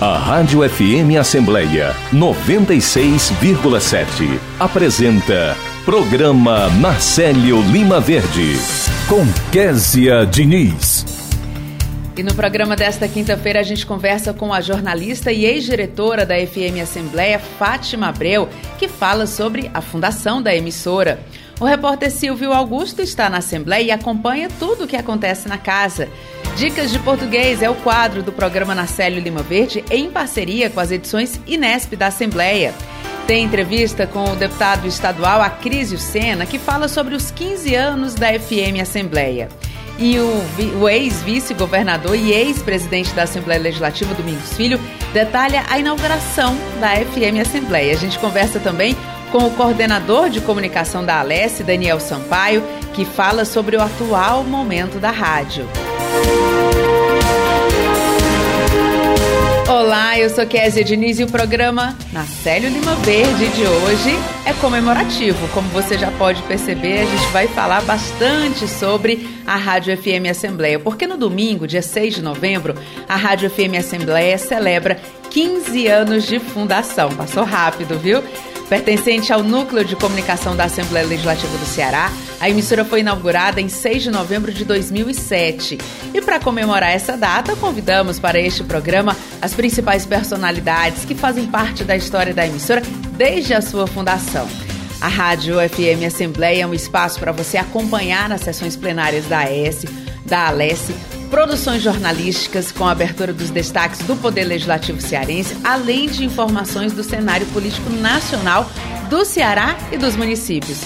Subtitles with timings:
[0.00, 8.56] A Rádio FM Assembleia 96,7 apresenta Programa Marcelo Lima Verde
[9.08, 11.06] com Késia Diniz.
[12.16, 16.82] E no programa desta quinta-feira a gente conversa com a jornalista e ex-diretora da FM
[16.82, 18.48] Assembleia, Fátima Abreu,
[18.78, 21.20] que fala sobre a fundação da emissora.
[21.60, 26.08] O repórter Silvio Augusto está na Assembleia e acompanha tudo o que acontece na casa.
[26.56, 30.90] Dicas de Português é o quadro do programa Narcélio Lima Verde em parceria com as
[30.90, 32.74] edições Inesp da Assembleia.
[33.26, 38.28] Tem entrevista com o deputado estadual Acrísio Sena, que fala sobre os 15 anos da
[38.38, 39.48] FM Assembleia.
[39.98, 44.78] E o, o ex-vice-governador e ex-presidente da Assembleia Legislativa, Domingos Filho,
[45.12, 47.94] detalha a inauguração da FM Assembleia.
[47.94, 48.96] A gente conversa também
[49.34, 52.62] com o coordenador de comunicação da Alesse, Daniel Sampaio,
[52.94, 55.66] que fala sobre o atual momento da rádio.
[59.68, 64.52] Olá, eu sou Kézia Diniz e o programa Na Célio Lima Verde de hoje é
[64.52, 65.48] comemorativo.
[65.48, 70.78] Como você já pode perceber, a gente vai falar bastante sobre a Rádio FM Assembleia,
[70.78, 72.76] porque no domingo, dia 6 de novembro,
[73.08, 74.96] a Rádio FM Assembleia celebra
[75.28, 77.08] 15 anos de fundação.
[77.16, 78.22] Passou rápido, viu?
[78.68, 83.68] Pertencente ao Núcleo de Comunicação da Assembleia Legislativa do Ceará, a emissora foi inaugurada em
[83.68, 85.78] 6 de novembro de 2007.
[86.12, 91.84] E para comemorar essa data, convidamos para este programa as principais personalidades que fazem parte
[91.84, 92.82] da história da emissora
[93.16, 94.48] desde a sua fundação.
[95.00, 99.84] A Rádio FM Assembleia é um espaço para você acompanhar as sessões plenárias da AES,
[100.24, 100.94] da Alesse,
[101.34, 107.02] produções jornalísticas com a abertura dos destaques do Poder Legislativo Cearense, além de informações do
[107.02, 108.70] cenário político nacional
[109.10, 110.78] do Ceará e dos municípios.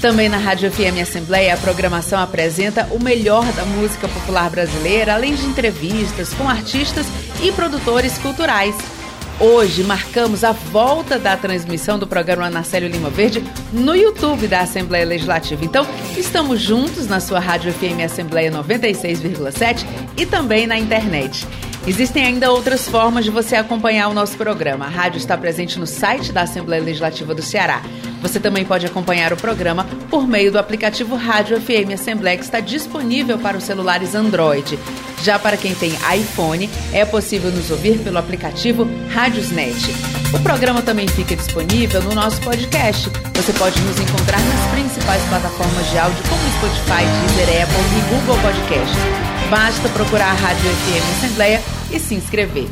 [0.00, 5.34] Também na Rádio FM Assembleia, a programação apresenta o melhor da música popular brasileira, além
[5.34, 7.04] de entrevistas com artistas
[7.42, 8.74] e produtores culturais.
[9.40, 15.06] Hoje marcamos a volta da transmissão do programa Narcélio Lima Verde no YouTube da Assembleia
[15.06, 15.64] Legislativa.
[15.64, 19.86] Então, estamos juntos na sua Rádio FM Assembleia 96,7
[20.18, 21.48] e também na internet.
[21.86, 24.84] Existem ainda outras formas de você acompanhar o nosso programa.
[24.84, 27.82] A rádio está presente no site da Assembleia Legislativa do Ceará.
[28.20, 32.60] Você também pode acompanhar o programa por meio do aplicativo Rádio FM Assembleia, que está
[32.60, 34.78] disponível para os celulares Android.
[35.22, 39.90] Já para quem tem iPhone, é possível nos ouvir pelo aplicativo Rádiosnet.
[40.34, 43.08] O programa também fica disponível no nosso podcast.
[43.34, 48.38] Você pode nos encontrar nas principais plataformas de áudio, como Spotify, Deezer, Apple e Google
[48.42, 49.39] Podcasts.
[49.50, 52.68] Basta procurar a Rádio FM Assembleia e se inscrever.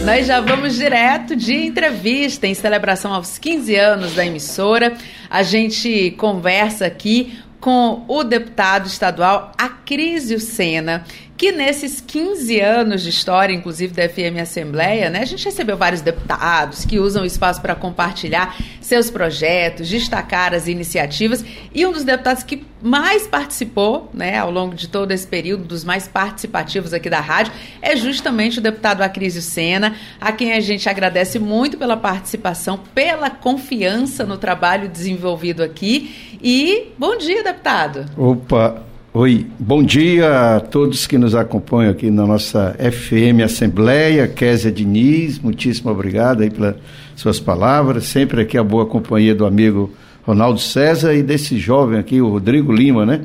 [0.04, 4.92] Nós já vamos direto de entrevista em celebração aos 15 anos da emissora.
[5.30, 13.10] A gente conversa aqui com o deputado estadual Acrísio Sena, que nesses 15 anos de
[13.10, 17.60] história, inclusive da FM Assembleia, né, a gente recebeu vários deputados que usam o espaço
[17.60, 24.38] para compartilhar seus projetos, destacar as iniciativas, e um dos deputados que mais participou, né,
[24.38, 27.52] ao longo de todo esse período, dos mais participativos aqui da rádio,
[27.82, 33.28] é justamente o deputado Acrísio Sena, a quem a gente agradece muito pela participação, pela
[33.28, 36.36] confiança no trabalho desenvolvido aqui.
[36.40, 38.06] E bom dia, deputado.
[38.16, 38.84] Opa,
[39.16, 44.26] Oi, bom dia a todos que nos acompanham aqui na nossa FM Assembleia.
[44.26, 46.74] Késia Diniz, muitíssimo obrigado aí pelas
[47.14, 48.06] suas palavras.
[48.06, 49.94] Sempre aqui a boa companhia do amigo
[50.24, 53.20] Ronaldo César e desse jovem aqui, o Rodrigo Lima, né?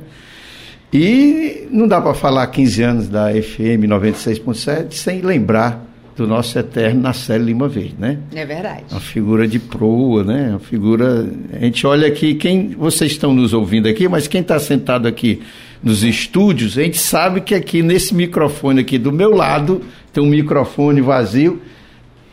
[0.94, 7.02] E não dá para falar 15 anos da FM 96.7 sem lembrar do nosso eterno
[7.02, 8.20] Nacélio Lima Verde, né?
[8.36, 8.84] É verdade.
[8.92, 10.50] Uma figura de proa, né?
[10.52, 11.28] Uma figura.
[11.52, 15.42] A gente olha aqui, quem vocês estão nos ouvindo aqui, mas quem está sentado aqui
[15.82, 19.82] nos estúdios, a gente sabe que aqui nesse microfone aqui do meu lado,
[20.12, 21.62] tem um microfone vazio,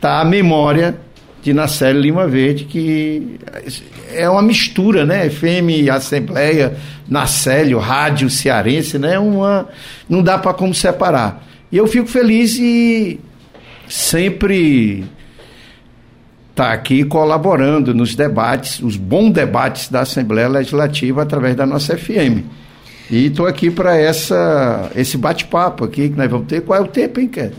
[0.00, 0.98] tá a memória
[1.42, 3.38] de Nacélio Lima Verde, que
[4.12, 5.30] é uma mistura, né?
[5.30, 6.76] FM, Assembleia,
[7.08, 9.16] Nacélio, Rádio Cearense, né?
[9.18, 9.68] Uma,
[10.08, 11.46] não dá para como separar.
[11.70, 13.20] E eu fico feliz e
[13.88, 15.04] sempre
[16.52, 22.42] tá aqui colaborando nos debates, os bons debates da Assembleia Legislativa através da nossa FM.
[23.10, 26.62] E estou aqui para essa esse bate-papo aqui que nós vamos ter.
[26.62, 27.52] Qual é o tempo, hein, Ké?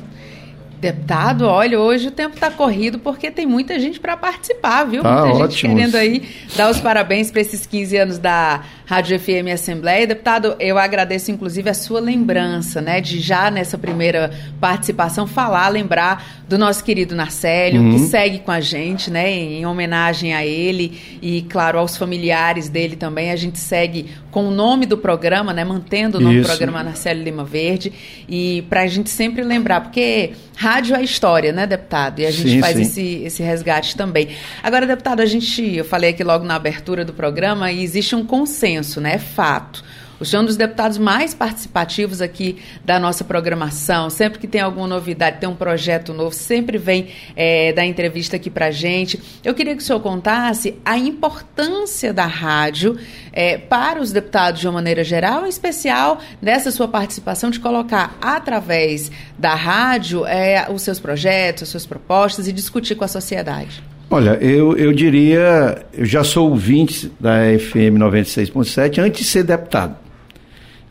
[0.80, 5.02] Deputado, olha, hoje o tempo está corrido porque tem muita gente para participar, viu?
[5.02, 5.52] Tá muita ótimo.
[5.52, 10.08] gente querendo aí dar os parabéns para esses 15 anos da Rádio FM Assembleia.
[10.08, 14.32] Deputado, eu agradeço inclusive a sua lembrança, né, de já nessa primeira
[14.62, 17.92] participação falar, lembrar do nosso querido Narcélio, uhum.
[17.92, 22.96] que segue com a gente, né, em homenagem a ele e, claro, aos familiares dele
[22.96, 23.30] também.
[23.30, 26.44] A gente segue com o nome do programa, né, mantendo o nome Isso.
[26.44, 27.92] do programa Narcélio Lima Verde
[28.30, 32.20] e para a gente sempre lembrar, porque rádio é história, né, deputado?
[32.20, 32.82] E a gente sim, faz sim.
[32.84, 34.30] Esse, esse resgate também.
[34.64, 38.26] Agora, deputado, a gente, eu falei aqui logo na abertura do programa, e existe um
[38.26, 39.16] consenso, né?
[39.16, 39.84] É fato.
[40.20, 44.10] O senhor é um dos deputados mais participativos aqui da nossa programação.
[44.10, 48.50] Sempre que tem alguma novidade, tem um projeto novo, sempre vem é, dar entrevista aqui
[48.50, 49.22] para gente.
[49.44, 52.98] Eu queria que o senhor contasse a importância da rádio
[53.32, 58.18] é, para os deputados de uma maneira geral, em especial dessa sua participação de colocar
[58.20, 63.84] através da rádio é, os seus projetos, as suas propostas e discutir com a sociedade.
[64.10, 69.98] Olha, eu, eu diria, eu já sou ouvinte da FM 96.7 antes de ser deputado.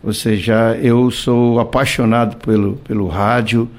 [0.05, 3.71] Ou seja, eu sou apaixonado pelo, pelo rádio,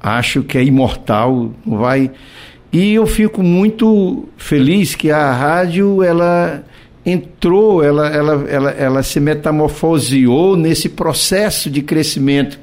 [0.00, 2.10] acho que é imortal, vai.
[2.72, 6.64] E eu fico muito feliz que a rádio ela
[7.04, 12.58] entrou, ela, ela, ela, ela se metamorfoseou nesse processo de crescimento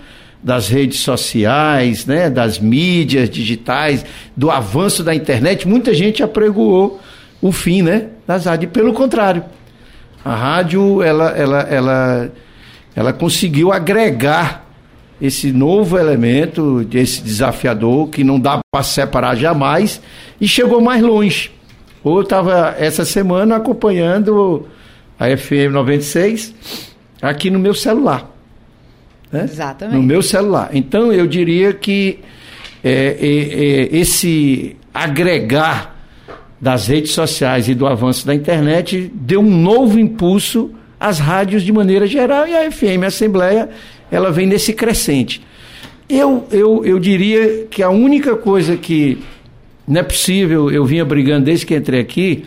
[0.46, 4.06] das redes sociais, né, das mídias digitais,
[4.38, 5.68] do avanço da internet.
[5.68, 7.02] Muita gente apregoou
[7.42, 8.72] o fim, né, das rádios.
[8.72, 9.44] Pelo contrário,
[10.24, 12.32] a rádio ela, ela, ela
[12.96, 14.66] ela conseguiu agregar
[15.22, 20.02] esse novo elemento, esse desafiador, que não dá para separar jamais,
[20.40, 21.52] e chegou mais longe.
[22.04, 24.68] Eu estava essa semana acompanhando
[25.20, 26.54] a FM 96
[27.22, 28.35] aqui no meu celular.
[29.36, 29.44] Né?
[29.44, 29.96] Exatamente.
[29.96, 30.70] No meu celular.
[30.74, 32.20] Então eu diria que
[32.84, 35.96] é, é, é, esse agregar
[36.60, 41.72] das redes sociais e do avanço da internet deu um novo impulso as rádios de
[41.72, 43.70] maneira geral e a FM a Assembleia,
[44.10, 45.42] ela vem nesse crescente.
[46.08, 49.18] Eu, eu, eu diria que a única coisa que
[49.88, 52.46] não é possível, eu vinha brigando desde que entrei aqui,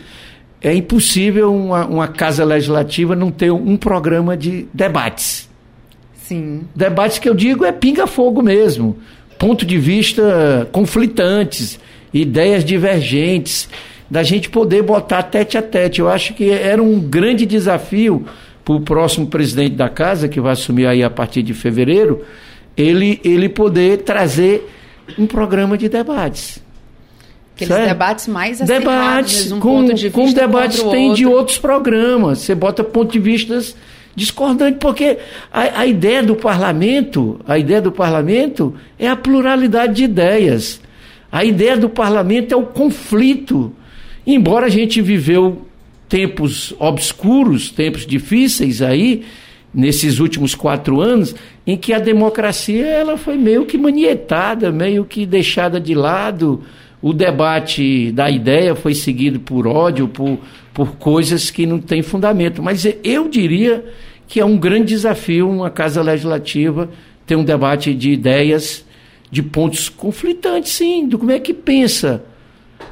[0.61, 5.48] é impossível uma, uma casa legislativa não ter um programa de debates.
[6.29, 6.61] Sim.
[6.75, 8.95] Debates que eu digo é pinga-fogo mesmo.
[9.39, 11.79] Ponto de vista conflitantes,
[12.13, 13.67] ideias divergentes
[14.07, 16.01] da gente poder botar tete a tete.
[16.01, 18.27] Eu acho que era um grande desafio
[18.63, 22.23] para o próximo presidente da casa, que vai assumir aí a partir de fevereiro,
[22.77, 24.69] ele, ele poder trazer
[25.17, 26.61] um programa de debates.
[27.55, 27.87] Aqueles certo?
[27.87, 32.37] debates mais debates um com, de com debates tem de outros programas.
[32.39, 33.75] Você bota ponto de vistas
[34.15, 35.17] discordantes, porque
[35.51, 40.81] a, a ideia do parlamento, a ideia do parlamento é a pluralidade de ideias.
[41.31, 43.73] A ideia do parlamento é o conflito
[44.31, 45.65] Embora a gente viveu
[46.07, 49.23] tempos obscuros, tempos difíceis aí,
[49.73, 51.33] nesses últimos quatro anos,
[51.65, 56.61] em que a democracia ela foi meio que manietada, meio que deixada de lado.
[57.01, 60.37] O debate da ideia foi seguido por ódio, por,
[60.79, 62.63] por coisas que não têm fundamento.
[62.63, 63.83] Mas eu diria
[64.25, 66.89] que é um grande desafio uma casa legislativa
[67.25, 68.85] ter um debate de ideias,
[69.29, 72.23] de pontos conflitantes, sim, do como é que pensa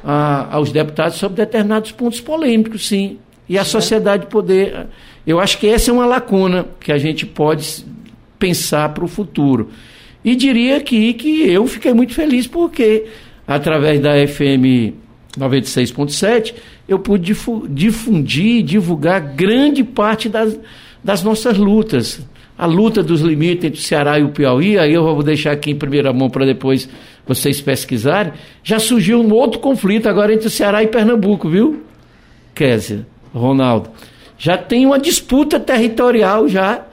[0.04, 3.16] a, aos deputados sobre determinados pontos polêmicos, sim.
[3.48, 4.88] E a sociedade poder.
[5.26, 7.86] Eu acho que essa é uma lacuna que a gente pode
[8.38, 9.70] pensar para o futuro.
[10.22, 13.06] E diria aqui que eu fiquei muito feliz porque,
[13.46, 15.07] através da FM
[15.38, 16.54] 96.7,
[16.88, 17.34] eu pude
[17.68, 20.58] difundir, divulgar grande parte das,
[21.02, 22.20] das nossas lutas.
[22.56, 25.70] A luta dos limites entre o Ceará e o Piauí, aí eu vou deixar aqui
[25.70, 26.88] em primeira mão para depois
[27.26, 28.32] vocês pesquisarem,
[28.64, 31.84] já surgiu um outro conflito agora entre o Ceará e Pernambuco, viu?
[32.54, 33.90] Kézia, Ronaldo.
[34.38, 36.84] Já tem uma disputa territorial já.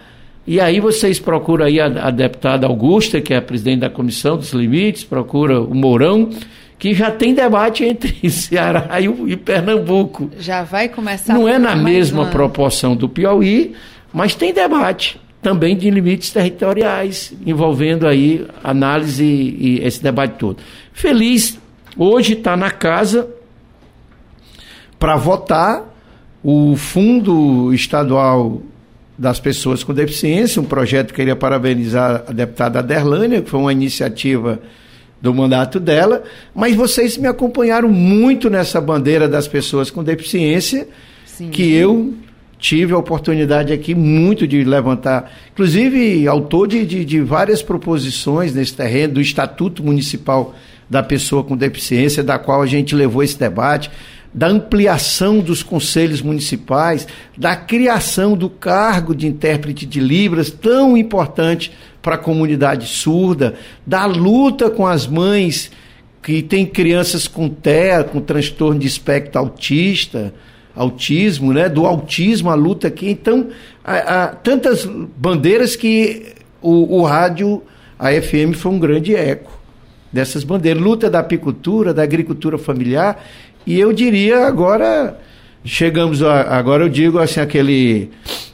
[0.48, 4.38] E aí vocês procuram aí a, a deputada Augusta, que é a presidente da Comissão
[4.38, 6.30] dos Limites, procura o Mourão,
[6.78, 10.30] que já tem debate entre Ceará e, e Pernambuco.
[10.38, 11.34] Já vai começar.
[11.34, 13.74] Não é na mesma proporção do Piauí,
[14.14, 20.58] mas tem debate também de limites territoriais, envolvendo aí análise e, esse debate todo.
[20.92, 21.60] Feliz,
[21.96, 23.30] hoje está na casa
[24.98, 25.84] para votar
[26.44, 28.62] o Fundo Estadual
[29.16, 33.72] das Pessoas com Deficiência, um projeto que queria parabenizar a deputada Aderlânia, que foi uma
[33.72, 34.60] iniciativa
[35.26, 40.88] do mandato dela, mas vocês me acompanharam muito nessa bandeira das pessoas com deficiência,
[41.26, 41.50] Sim.
[41.50, 42.14] que eu
[42.60, 48.76] tive a oportunidade aqui muito de levantar, inclusive autor de, de, de, várias proposições nesse
[48.76, 50.54] terreno, do Estatuto Municipal
[50.88, 53.90] da Pessoa com Deficiência, da qual a gente levou esse debate.
[54.32, 61.72] da ampliação dos conselhos municipais, da criação do cargo de intérprete de Libras, tão importante
[62.06, 65.72] para a comunidade surda, da luta com as mães
[66.22, 70.32] que têm crianças com TEA, com transtorno de espectro autista,
[70.76, 71.68] autismo, né?
[71.68, 73.10] do autismo, a luta aqui.
[73.10, 73.48] Então,
[73.84, 77.64] há, há tantas bandeiras que o, o rádio,
[77.98, 79.52] a FM, foi um grande eco
[80.14, 80.84] dessas bandeiras.
[80.84, 83.26] Luta da apicultura, da agricultura familiar
[83.66, 85.20] e eu diria agora,
[85.64, 88.12] chegamos a, agora eu digo assim, aquele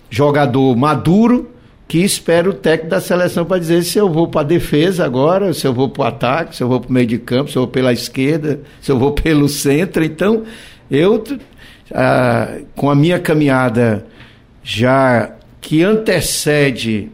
[0.10, 1.52] jogador maduro
[1.92, 5.54] que espera o técnico da seleção para dizer se eu vou para a defesa agora,
[5.54, 7.58] se eu vou para o ataque, se eu vou para o meio de campo, se
[7.58, 10.02] eu vou pela esquerda, se eu vou pelo centro.
[10.02, 10.44] Então,
[10.90, 11.22] eu,
[11.94, 14.06] ah, com a minha caminhada
[14.64, 17.12] já que antecede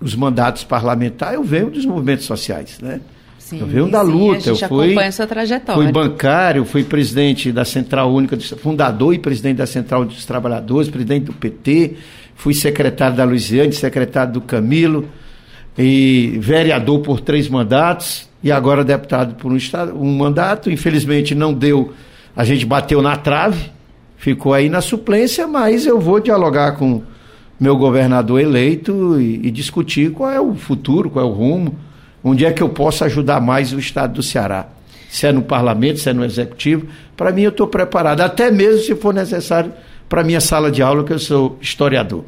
[0.00, 2.98] os mandatos parlamentares, eu venho dos movimentos sociais, né?
[3.38, 4.48] Sim, eu venho da luta.
[4.48, 4.94] eu fui.
[5.74, 11.26] Fui bancário, fui presidente da Central Única, fundador e presidente da Central dos Trabalhadores, presidente
[11.26, 11.96] do PT,
[12.34, 15.08] fui secretário da Luiziane, secretário do Camilo,
[15.76, 20.70] e vereador por três mandatos, e agora deputado por um, estado, um mandato.
[20.70, 21.92] Infelizmente não deu,
[22.36, 23.70] a gente bateu na trave,
[24.16, 27.02] ficou aí na suplência, mas eu vou dialogar com
[27.58, 31.78] meu governador eleito e, e discutir qual é o futuro, qual é o rumo
[32.24, 34.68] Onde é que eu posso ajudar mais o Estado do Ceará?
[35.10, 36.86] Se é no parlamento, se é no executivo.
[37.16, 39.72] Para mim, eu estou preparado, até mesmo se for necessário,
[40.12, 42.22] para minha sala de aula, que eu sou historiador.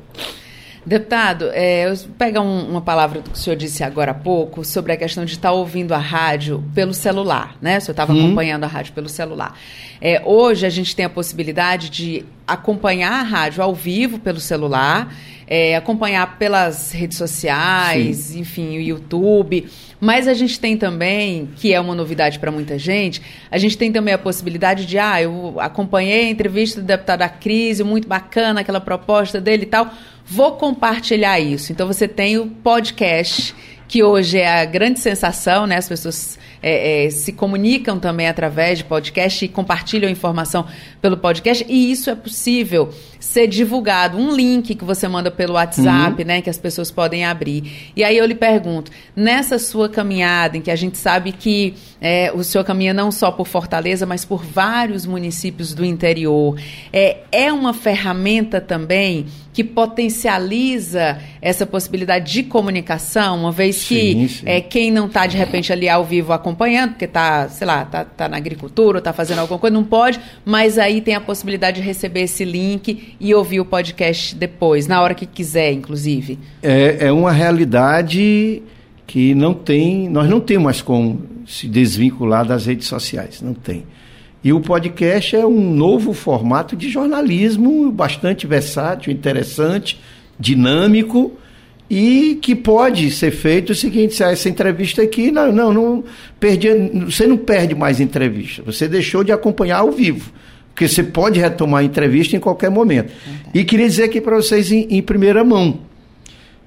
[0.86, 4.92] Deputado, é, eu pego um, uma palavra que o senhor disse agora há pouco sobre
[4.92, 7.76] a questão de estar ouvindo a rádio pelo celular, né?
[7.76, 8.24] O senhor estava hum.
[8.24, 9.58] acompanhando a rádio pelo celular.
[10.00, 15.12] É, hoje a gente tem a possibilidade de acompanhar a rádio ao vivo pelo celular
[15.46, 18.40] é, acompanhar pelas redes sociais, Sim.
[18.40, 19.66] enfim, o YouTube.
[20.00, 23.90] Mas a gente tem também, que é uma novidade para muita gente, a gente tem
[23.90, 28.60] também a possibilidade de, ah, eu acompanhei a entrevista do deputado da crise, muito bacana
[28.60, 29.90] aquela proposta dele e tal,
[30.26, 31.72] vou compartilhar isso.
[31.72, 33.54] Então você tem o podcast
[33.86, 35.76] que hoje é a grande sensação, né?
[35.76, 40.66] As pessoas é, é, se comunicam também através de podcast e compartilham informação
[41.04, 42.88] pelo podcast, e isso é possível
[43.20, 44.16] ser divulgado.
[44.16, 46.26] Um link que você manda pelo WhatsApp, uhum.
[46.26, 46.40] né?
[46.40, 47.90] Que as pessoas podem abrir.
[47.94, 52.32] E aí eu lhe pergunto, nessa sua caminhada, em que a gente sabe que é,
[52.34, 56.58] o senhor caminha não só por Fortaleza, mas por vários municípios do interior,
[56.90, 64.28] é, é uma ferramenta também que potencializa essa possibilidade de comunicação, uma vez que sim,
[64.28, 64.42] sim.
[64.44, 68.04] É, quem não está, de repente, ali ao vivo acompanhando, porque está, sei lá, está
[68.04, 71.86] tá na agricultura, está fazendo alguma coisa, não pode, mas aí tem a possibilidade de
[71.86, 76.38] receber esse link e ouvir o podcast depois, na hora que quiser, inclusive.
[76.62, 78.62] É, é uma realidade
[79.06, 83.84] que não tem, nós não temos mais como se desvincular das redes sociais, não tem.
[84.42, 89.98] E o podcast é um novo formato de jornalismo bastante versátil, interessante,
[90.38, 91.32] dinâmico
[91.88, 96.04] e que pode ser feito o seguinte, se essa entrevista aqui, não, não, não
[96.40, 96.68] perdi,
[97.04, 100.32] você não perde mais entrevista, você deixou de acompanhar ao vivo,
[100.74, 103.12] porque você pode retomar a entrevista em qualquer momento.
[103.54, 105.78] E queria dizer aqui para vocês em, em, primeira mão,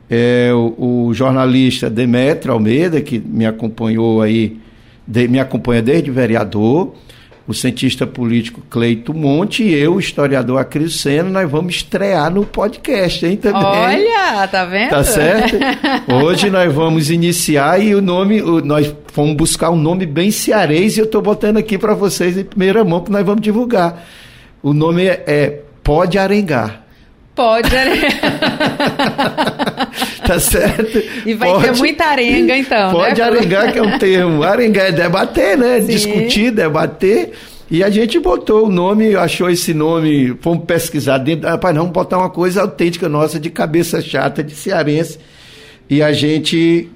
[0.09, 4.57] é, o, o, jornalista Demetrio Almeida, que me acompanhou aí,
[5.05, 6.95] de, me acompanha desde vereador,
[7.47, 12.45] o cientista político Cleito Monte e eu, o historiador Acris Sena, nós vamos estrear no
[12.45, 13.63] podcast, hein, também.
[13.63, 14.89] Olha, tá vendo?
[14.89, 15.55] Tá certo?
[16.11, 20.97] Hoje nós vamos iniciar e o nome, o, nós fomos buscar um nome bem cearês
[20.97, 24.05] e eu estou botando aqui para vocês em primeira mão que nós vamos divulgar.
[24.61, 26.83] O nome é, é Pode Arengar.
[27.33, 28.11] Pode arengar.
[30.27, 31.01] tá certo?
[31.25, 32.87] E vai pode, ter muita arenga, então.
[32.87, 32.93] Né?
[32.93, 33.27] Pode né?
[33.27, 34.43] arengar, que é um termo.
[34.43, 35.79] Arengar é debater, né?
[35.79, 35.87] Sim.
[35.87, 37.31] Discutir, debater.
[37.71, 41.49] E a gente botou o nome, achou esse nome, fomos pesquisar dentro.
[41.49, 45.17] Rapaz, não, vamos botar uma coisa autêntica nossa, de cabeça chata, de cearense.
[45.89, 46.89] E a gente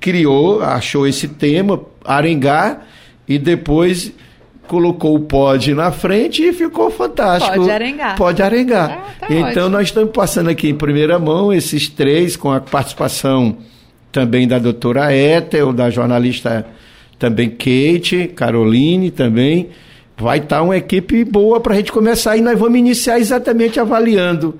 [0.00, 2.86] criou, achou esse tema, arengar,
[3.28, 4.12] e depois
[4.66, 7.56] colocou o pode na frente e ficou fantástico.
[7.56, 8.16] Pode arengar.
[8.16, 8.90] Pode arengar.
[8.90, 9.68] Ah, tá então ótimo.
[9.68, 13.58] nós estamos passando aqui em primeira mão esses três, com a participação
[14.12, 16.66] também da doutora Ethel, da jornalista
[17.18, 19.70] também Kate, Caroline também.
[20.16, 23.78] Vai estar tá uma equipe boa para a gente começar e nós vamos iniciar exatamente
[23.78, 24.58] avaliando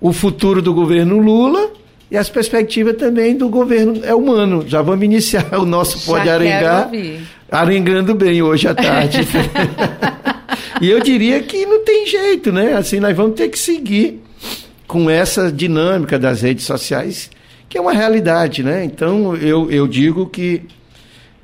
[0.00, 1.70] o futuro do governo Lula
[2.10, 4.64] e as perspectivas também do governo é humano.
[4.66, 6.90] Já vamos iniciar o nosso Já Pode Arengar
[7.50, 9.20] arengando bem hoje à tarde.
[10.80, 12.74] e eu diria que não tem jeito, né?
[12.74, 14.22] Assim, nós vamos ter que seguir
[14.86, 17.30] com essa dinâmica das redes sociais,
[17.68, 18.84] que é uma realidade, né?
[18.84, 20.62] Então, eu, eu digo que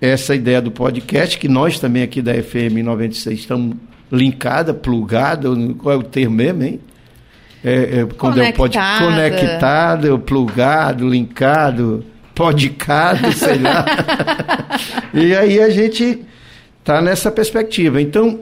[0.01, 3.77] essa ideia do podcast, que nós também aqui da FM 96 estamos
[4.11, 6.81] linkada, plugada, qual é o termo mesmo, hein?
[7.65, 12.05] É, é, quando eu pode conectado, plugado, linkado,
[12.35, 13.85] podicado, sei lá.
[15.15, 16.21] e aí a gente
[16.81, 18.03] está nessa perspectiva.
[18.03, 18.41] Então,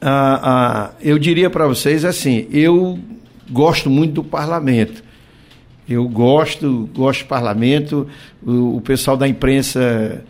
[0.00, 2.98] a, a, eu diria para vocês assim, eu
[3.50, 5.02] gosto muito do parlamento.
[5.88, 8.06] Eu gosto, gosto do parlamento.
[8.42, 10.22] O, o pessoal da imprensa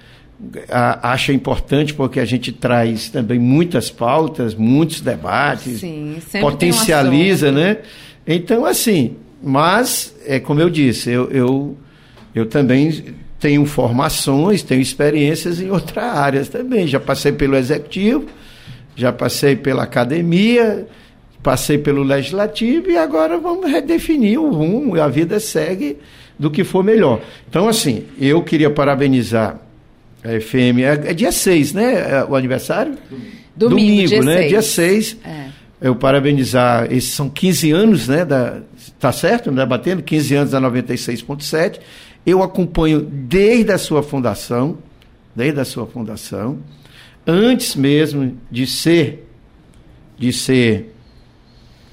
[1.03, 7.79] acha importante porque a gente traz também muitas pautas, muitos debates, Sim, potencializa, um né?
[8.27, 11.77] Então, assim, mas, é como eu disse, eu, eu,
[12.35, 16.87] eu também tenho formações, tenho experiências em outras áreas também.
[16.87, 18.27] Já passei pelo executivo,
[18.95, 20.87] já passei pela academia,
[21.43, 25.97] passei pelo legislativo e agora vamos redefinir o rumo, a vida segue
[26.39, 27.21] do que for melhor.
[27.49, 29.68] Então, assim, eu queria parabenizar
[30.25, 30.81] a FM.
[30.81, 32.11] É, é dia 6, né?
[32.19, 32.97] É o aniversário?
[33.57, 34.37] Domingo, Domingo dia né?
[34.39, 34.49] 6.
[34.49, 35.17] Dia 6.
[35.25, 35.49] É.
[35.81, 38.25] Eu parabenizar, esses são 15 anos, né?
[38.25, 38.61] Da,
[38.99, 39.51] tá certo?
[39.51, 39.65] Né?
[39.65, 41.81] Batendo 15 anos da 96.7.
[42.27, 44.79] Eu acompanho desde a sua fundação,
[45.35, 46.59] desde a sua fundação,
[47.27, 49.25] antes mesmo de ser
[50.19, 50.93] de ser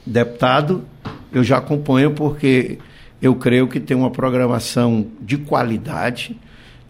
[0.06, 0.84] deputado,
[1.32, 2.80] eu já acompanho porque
[3.22, 6.36] eu creio que tem uma programação de qualidade,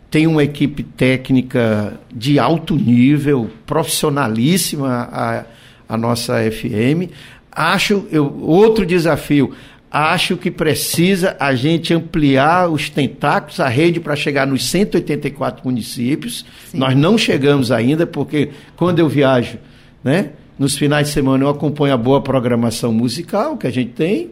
[0.09, 5.45] tem uma equipe técnica de alto nível, profissionalíssima a,
[5.89, 7.12] a nossa FM.
[7.51, 9.53] Acho eu, outro desafio.
[9.91, 16.45] Acho que precisa a gente ampliar os tentáculos, a rede para chegar nos 184 municípios.
[16.69, 16.77] Sim.
[16.77, 19.57] Nós não chegamos ainda, porque quando eu viajo,
[20.03, 24.31] né, nos finais de semana eu acompanho a boa programação musical que a gente tem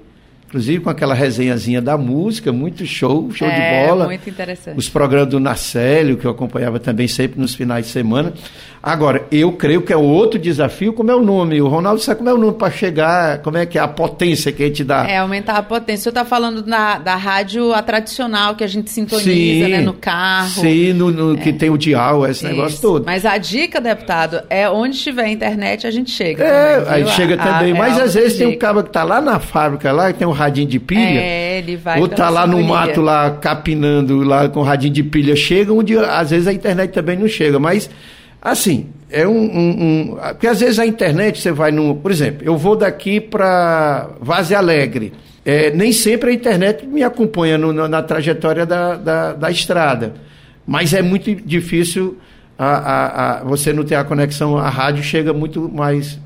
[0.53, 4.05] inclusive com aquela resenhazinha da música, muito show, show é, de bola.
[4.05, 4.77] muito interessante.
[4.77, 8.31] Os programas do Nacélio, que eu acompanhava também sempre nos finais de semana.
[8.83, 11.59] Agora, eu creio que é outro desafio, como é o nome?
[11.61, 14.51] O Ronaldo sabe como é o nome para chegar, como é que é a potência
[14.51, 15.07] que a gente dá.
[15.07, 16.01] É, aumentar a potência.
[16.01, 19.79] O senhor está falando da, da rádio a tradicional, que a gente sintoniza sim, né,
[19.79, 20.49] no carro.
[20.61, 21.37] Sim, no, no é.
[21.37, 22.53] que tem o dial, esse Isso.
[22.53, 23.05] negócio todo.
[23.05, 26.43] Mas a dica, deputado, é onde tiver internet a gente chega.
[26.43, 27.71] É, também, aí chega a, também.
[27.71, 30.19] A, Mas é às vezes tem um cara que está lá na fábrica, lá, que
[30.19, 31.19] tem um radinho de pilha.
[31.19, 31.99] É, ele vai.
[31.99, 35.35] Ou tá lá no mato, lá capinando, lá com radinho de pilha.
[35.35, 37.59] Chega onde às vezes a internet também não chega.
[37.59, 37.89] Mas,
[38.41, 40.17] assim, é um, um, um.
[40.29, 41.95] Porque às vezes a internet você vai no.
[41.95, 45.13] Por exemplo, eu vou daqui para Vaze Alegre.
[45.45, 50.13] É, nem sempre a internet me acompanha no, na, na, trajetória da, da, da, estrada.
[50.65, 52.17] Mas é muito difícil
[52.57, 56.17] a, a, a, você não ter a conexão, a rádio chega muito mais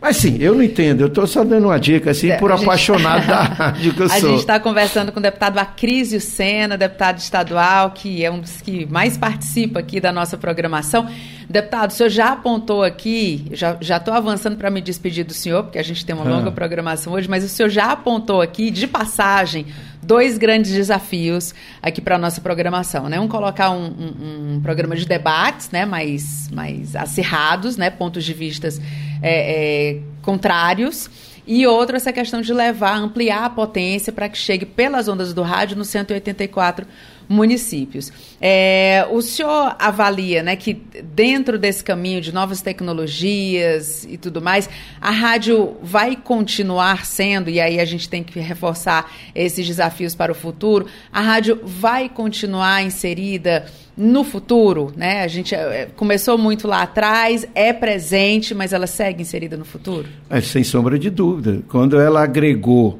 [0.00, 1.02] mas sim, eu não entendo.
[1.02, 4.08] Eu estou só dando uma dica, assim, é, por apaixonado da rádio que eu a
[4.08, 4.16] sou.
[4.16, 8.62] A gente está conversando com o deputado Acrísio Sena, deputado estadual, que é um dos
[8.62, 11.06] que mais participa aqui da nossa programação.
[11.48, 15.78] Deputado, o senhor já apontou aqui, já estou avançando para me despedir do senhor, porque
[15.78, 16.36] a gente tem uma ah.
[16.36, 19.66] longa programação hoje, mas o senhor já apontou aqui, de passagem,
[20.10, 23.20] dois grandes desafios aqui para a nossa programação, né?
[23.20, 25.86] Um colocar um, um, um, programa de debates, né?
[25.86, 27.90] Mais, mais acirrados, né?
[27.90, 28.80] Pontos de vistas
[29.22, 31.08] é, é, contrários.
[31.46, 35.42] E outro, essa questão de levar, ampliar a potência para que chegue pelas ondas do
[35.42, 36.84] rádio no 184
[37.30, 38.12] municípios.
[38.40, 40.74] É, o senhor avalia né, que
[41.14, 44.68] dentro desse caminho de novas tecnologias e tudo mais,
[45.00, 50.32] a rádio vai continuar sendo, e aí a gente tem que reforçar esses desafios para
[50.32, 53.64] o futuro, a rádio vai continuar inserida
[53.96, 55.22] no futuro, né?
[55.22, 60.08] A gente é, começou muito lá atrás, é presente, mas ela segue inserida no futuro?
[60.28, 61.62] É, sem sombra de dúvida.
[61.68, 62.98] Quando ela agregou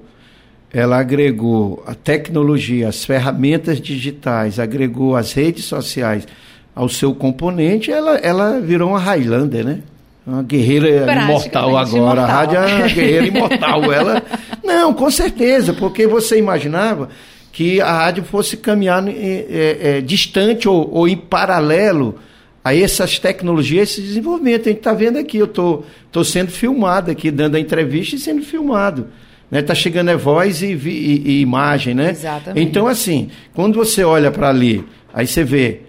[0.72, 6.26] ela agregou a tecnologia, as ferramentas digitais, agregou as redes sociais
[6.74, 9.80] ao seu componente, ela, ela virou uma Highlander, né?
[10.24, 11.96] Uma guerreira imortal agora.
[11.96, 12.24] Imortal.
[12.24, 13.92] A rádio é uma guerreira imortal.
[13.92, 14.22] Ela,
[14.62, 17.09] não, com certeza, porque você imaginava
[17.50, 22.16] que a rádio fosse caminhar é, é, distante ou, ou, em paralelo
[22.64, 24.68] a essas tecnologias, esse desenvolvimento.
[24.68, 28.14] A gente está vendo aqui, eu estou tô, tô sendo filmado aqui, dando a entrevista
[28.14, 29.09] e sendo filmado
[29.51, 29.63] né?
[29.63, 32.11] Tá chegando é voz e, e, e, imagem, né?
[32.11, 32.69] Exatamente.
[32.69, 35.81] Então assim, quando você olha para ali, aí você vê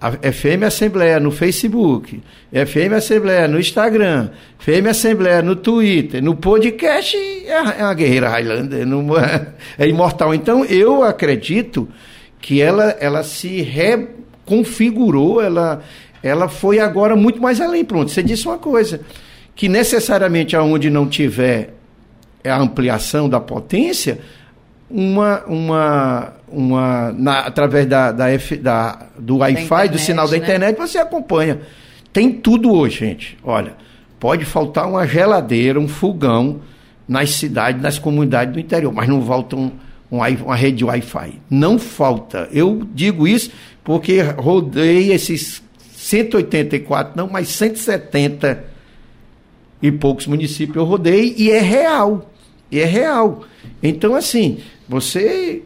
[0.00, 2.20] a FM Assembleia no Facebook,
[2.52, 8.86] FM Assembleia no Instagram, FM Assembleia no Twitter, no podcast, é uma é guerreira Highlander,
[8.86, 9.48] não, é,
[9.78, 10.34] é imortal.
[10.34, 11.88] Então eu acredito
[12.40, 15.82] que ela, ela se reconfigurou, ela,
[16.22, 17.84] ela foi agora muito mais além.
[17.84, 19.00] Pronto, você disse uma coisa,
[19.54, 21.75] que necessariamente aonde não tiver
[22.50, 24.20] a ampliação da potência,
[24.90, 30.38] uma, uma, uma na, através da, da, F, da do Wi-Fi, do sinal da né?
[30.38, 31.60] internet, você acompanha.
[32.12, 33.38] Tem tudo hoje, gente.
[33.42, 33.74] Olha,
[34.18, 36.60] Pode faltar uma geladeira, um fogão
[37.06, 39.70] nas cidades, nas comunidades do interior, mas não falta um,
[40.10, 41.40] um, uma rede Wi-Fi.
[41.50, 42.48] Não falta.
[42.50, 43.50] Eu digo isso
[43.84, 45.62] porque rodei esses
[45.94, 48.64] 184, não, mas 170
[49.82, 52.30] e poucos municípios eu rodei e é real.
[52.70, 53.44] E é real.
[53.82, 55.62] Então, assim, você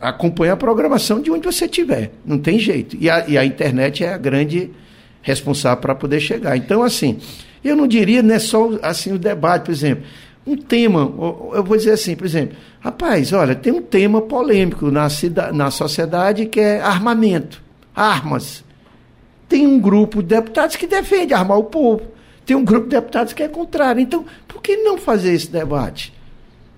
[0.00, 2.10] acompanha a programação de onde você estiver.
[2.24, 2.96] Não tem jeito.
[3.00, 4.70] E a, e a internet é a grande
[5.22, 6.56] responsável para poder chegar.
[6.56, 7.18] Então, assim,
[7.64, 10.04] eu não diria, não é só assim, o debate, por exemplo.
[10.44, 11.00] Um tema,
[11.54, 15.70] eu vou dizer assim, por exemplo, rapaz, olha, tem um tema polêmico na, cidade, na
[15.70, 17.62] sociedade que é armamento,
[17.94, 18.64] armas.
[19.48, 22.02] Tem um grupo de deputados que defende armar o povo.
[22.44, 24.00] Tem um grupo de deputados que é contrário.
[24.00, 26.12] Então, por que não fazer esse debate?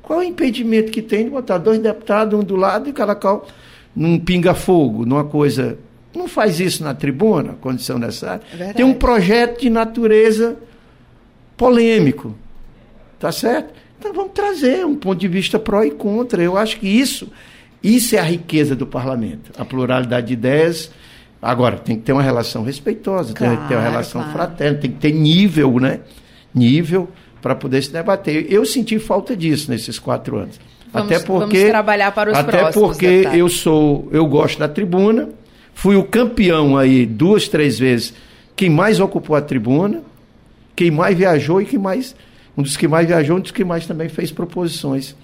[0.04, 3.14] Qual é o impedimento que tem de botar dois deputados, um do lado e cada
[3.14, 3.46] qual
[3.94, 5.78] num pinga-fogo, numa coisa.
[6.14, 8.42] Não faz isso na tribuna, condição necessária.
[8.58, 10.56] É tem um projeto de natureza
[11.56, 12.34] polêmico.
[13.18, 13.72] Tá certo?
[13.98, 16.42] Então vamos trazer um ponto de vista pró e contra.
[16.42, 17.32] Eu acho que isso,
[17.82, 19.50] isso é a riqueza do parlamento.
[19.56, 20.90] A pluralidade de ideias.
[21.40, 24.36] Agora, tem que ter uma relação respeitosa, claro, tem que ter uma relação claro.
[24.36, 26.00] fraterna, tem que ter nível, né?
[26.54, 27.08] Nível
[27.44, 28.50] para poder se debater.
[28.50, 30.58] Eu senti falta disso nesses quatro anos.
[30.90, 32.74] Vamos, até porque trabalhar para os até próximos.
[32.74, 33.38] porque deputados.
[33.38, 35.28] eu sou, eu gosto da tribuna,
[35.74, 38.14] fui o campeão aí duas, três vezes,
[38.56, 40.00] quem mais ocupou a tribuna,
[40.74, 42.16] quem mais viajou e quem mais
[42.56, 45.14] um dos que mais viajou, um dos que mais também fez proposições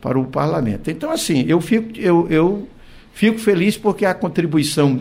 [0.00, 0.90] para o parlamento.
[0.90, 2.68] Então assim, eu fico eu, eu
[3.12, 4.98] fico feliz porque a contribuição,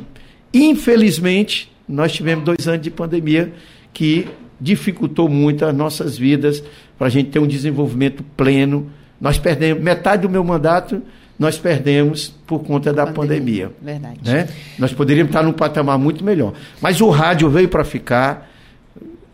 [0.54, 3.52] infelizmente, nós tivemos dois anos de pandemia
[3.92, 4.28] que
[4.60, 6.64] dificultou muito as nossas vidas
[6.98, 8.90] para a gente ter um desenvolvimento pleno.
[9.20, 11.02] Nós perdemos metade do meu mandato,
[11.38, 13.70] nós perdemos por conta da pandemia.
[13.70, 14.20] pandemia Verdade.
[14.24, 14.48] Né?
[14.80, 16.54] Nós poderíamos estar num patamar muito melhor.
[16.82, 18.52] Mas o rádio veio para ficar.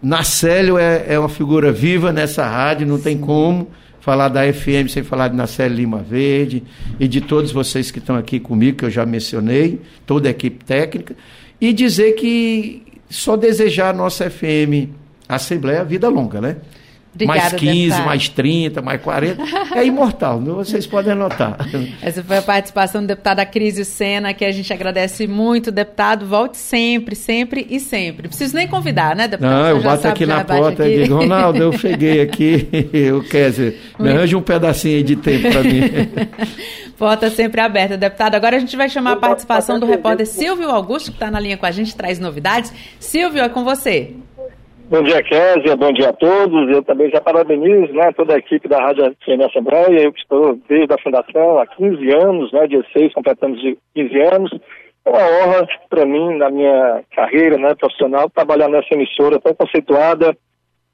[0.02, 3.04] Nacélio é, é uma figura viva nessa rádio, não Sim.
[3.04, 3.70] tem como
[4.02, 6.62] falar da FM sem falar de Nacélio Lima Verde
[7.00, 10.66] e de todos vocês que estão aqui comigo, que eu já mencionei, toda a equipe
[10.66, 11.16] técnica,
[11.62, 14.92] e dizer que só desejar a nossa FM
[15.36, 16.58] Assembleia é vida longa, né?
[17.14, 18.06] Obrigada, mais 15, deputado.
[18.06, 19.44] mais 30, mais 40.
[19.76, 21.58] É imortal, vocês podem anotar.
[22.02, 25.72] Essa foi a participação do deputado Acrisio Sena, que a gente agradece muito.
[25.72, 28.28] Deputado, volte sempre, sempre e sempre.
[28.28, 29.52] Preciso nem convidar, né, deputado?
[29.52, 33.82] Não, eu bato aqui na porta e digo, Ronaldo, eu cheguei aqui, eu quero dizer,
[34.00, 35.82] me arranje um pedacinho aí de tempo para mim.
[36.98, 38.36] Porta sempre aberta, deputado.
[38.36, 41.58] Agora a gente vai chamar a participação do repórter Silvio Augusto, que está na linha
[41.58, 42.72] com a gente, traz novidades.
[43.00, 44.14] Silvio, é com você.
[44.90, 46.70] Bom dia, Kézia, bom dia a todos.
[46.70, 50.60] Eu também já parabenizo né, toda a equipe da Rádio FM Assembleia, eu que estou
[50.68, 53.60] desde a fundação há 15 anos, né, dia 6 completamos
[53.96, 54.52] 15 anos.
[55.06, 60.36] É uma honra para mim, na minha carreira né, profissional, trabalhar nessa emissora tão conceituada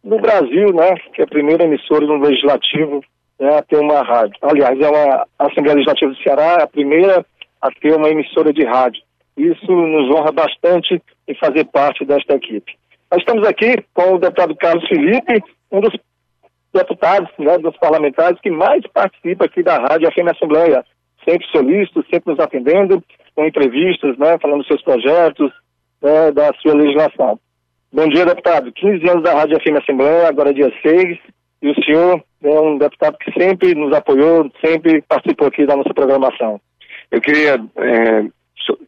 [0.03, 3.01] no Brasil, né, que é a primeira emissora no Legislativo
[3.39, 4.35] né, a ter uma rádio.
[4.43, 7.25] Aliás, é uma a Assembleia Legislativa do Ceará, a primeira
[7.59, 9.01] a ter uma emissora de rádio.
[9.35, 12.78] Isso nos honra bastante em fazer parte desta equipe.
[13.11, 15.93] Nós estamos aqui com o deputado Carlos Felipe, um dos
[16.71, 20.85] deputados, né, dos parlamentares que mais participa aqui da Rádio FM Assembleia.
[21.27, 23.03] Sempre solícito, sempre nos atendendo,
[23.35, 25.51] com entrevistas, né, falando dos seus projetos,
[26.01, 27.39] né, da sua legislação.
[27.91, 28.71] Bom dia, deputado.
[28.71, 31.17] 15 anos da Rádio FM Assembleia, agora é dia 6,
[31.63, 35.93] e o senhor é um deputado que sempre nos apoiou, sempre participou aqui da nossa
[35.95, 36.61] programação.
[37.09, 38.25] Eu queria, é,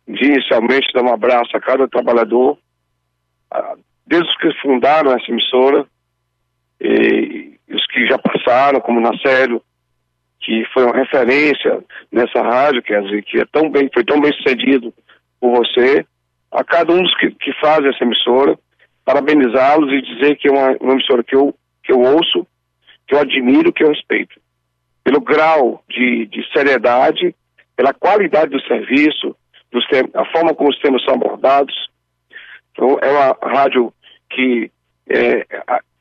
[0.08, 2.56] inicialmente, dar um abraço a cada trabalhador,
[4.12, 5.86] desde os que fundaram essa emissora,
[6.82, 9.62] e os que já passaram, como Nacélio,
[10.42, 14.34] que foi uma referência nessa rádio, quer dizer, que é tão bem, foi tão bem
[14.34, 14.94] sucedido
[15.40, 16.06] por você,
[16.52, 18.60] a cada um dos que, que fazem essa emissora,
[19.06, 22.46] parabenizá-los e dizer que é uma, uma emissora que eu, que eu ouço,
[23.08, 24.42] que eu admiro, que eu respeito.
[25.06, 27.34] Pelo grau de, de seriedade,
[27.78, 29.34] pela qualidade do serviço,
[29.72, 31.74] dos a forma como os temas são abordados.
[32.72, 33.94] Então, é uma rádio
[34.36, 34.72] que
[35.10, 35.46] é,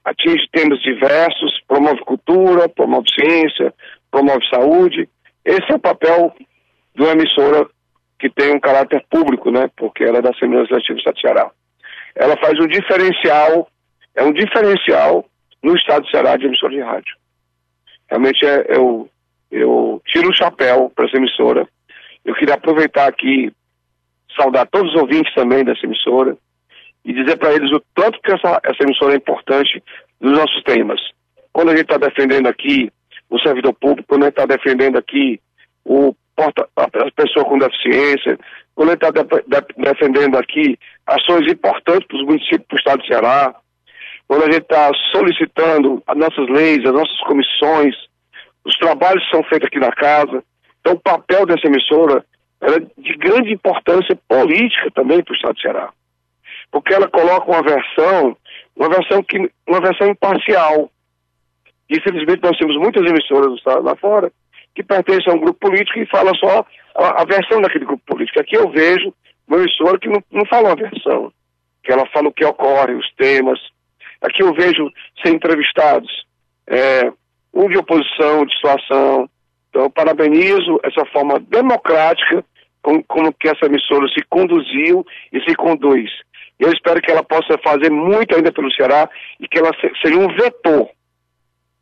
[0.04, 3.74] atinge temas diversos, promove cultura, promove ciência,
[4.10, 5.08] promove saúde.
[5.44, 6.34] Esse é o papel
[6.94, 7.68] de uma emissora
[8.18, 9.70] que tem um caráter público, né?
[9.76, 11.50] Porque ela é da Assembleia Legislativa do Estado de Ceará.
[12.14, 13.68] Ela faz um diferencial,
[14.14, 15.24] é um diferencial
[15.62, 17.16] no Estado de Ceará de emissora de rádio.
[18.08, 19.08] Realmente é, eu,
[19.50, 21.66] eu tiro o chapéu para essa emissora.
[22.24, 23.50] Eu queria aproveitar aqui,
[24.36, 26.36] saudar todos os ouvintes também dessa emissora,
[27.04, 29.82] e dizer para eles o tanto que essa, essa emissora é importante
[30.20, 31.00] nos nossos temas.
[31.52, 32.90] Quando a gente está defendendo aqui
[33.28, 35.40] o servidor público, quando a gente está defendendo aqui
[35.84, 38.38] o porta, a pessoa com deficiência,
[38.74, 42.78] quando a gente está de, de, defendendo aqui ações importantes para os municípios, para o
[42.78, 43.54] estado de Ceará,
[44.26, 47.94] quando a gente está solicitando as nossas leis, as nossas comissões,
[48.64, 50.42] os trabalhos que são feitos aqui na casa.
[50.80, 52.24] Então, o papel dessa emissora
[52.60, 55.90] é de grande importância política também para o Estado do Ceará.
[56.70, 58.36] Porque ela coloca uma versão,
[58.76, 60.90] uma versão, que, uma versão imparcial.
[61.88, 64.32] Infelizmente, nós temos muitas emissoras do Estado lá fora
[64.74, 68.40] que pertencem a um grupo político e fala só a, a versão daquele grupo político.
[68.40, 69.12] Aqui eu vejo
[69.48, 71.32] uma emissora que não, não fala uma versão,
[71.82, 73.58] que ela fala o que ocorre, os temas.
[74.20, 74.90] Aqui eu vejo
[75.22, 76.24] ser entrevistados
[76.68, 77.12] é,
[77.52, 79.28] um de oposição, de situação.
[79.68, 82.44] Então, parabenizo essa forma democrática
[82.82, 86.10] como, como que essa emissora se conduziu e se conduz.
[86.60, 89.08] Eu espero que ela possa fazer muito ainda pelo Ceará
[89.40, 89.70] e que ela
[90.02, 90.90] seja um vetor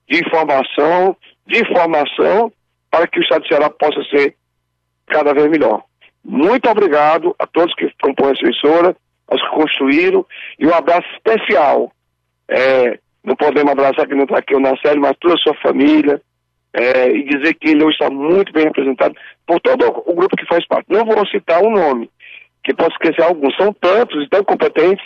[0.08, 2.52] de informação, de informação,
[2.88, 4.36] para que o Estado do Ceará possa ser
[5.08, 5.82] cada vez melhor.
[6.24, 10.24] Muito obrigado a todos que compõem essa emissora, aos que construíram,
[10.58, 11.92] e um abraço especial.
[12.48, 16.22] É, não podemos abraçar que não está aqui o Nacélio, mas toda a sua família,
[16.72, 19.14] é, e dizer que ele hoje está muito bem representado
[19.44, 20.86] por todo o grupo que faz parte.
[20.88, 22.08] Não vou citar um nome,
[22.68, 25.04] que posso esquecer alguns, são tantos e tão competentes,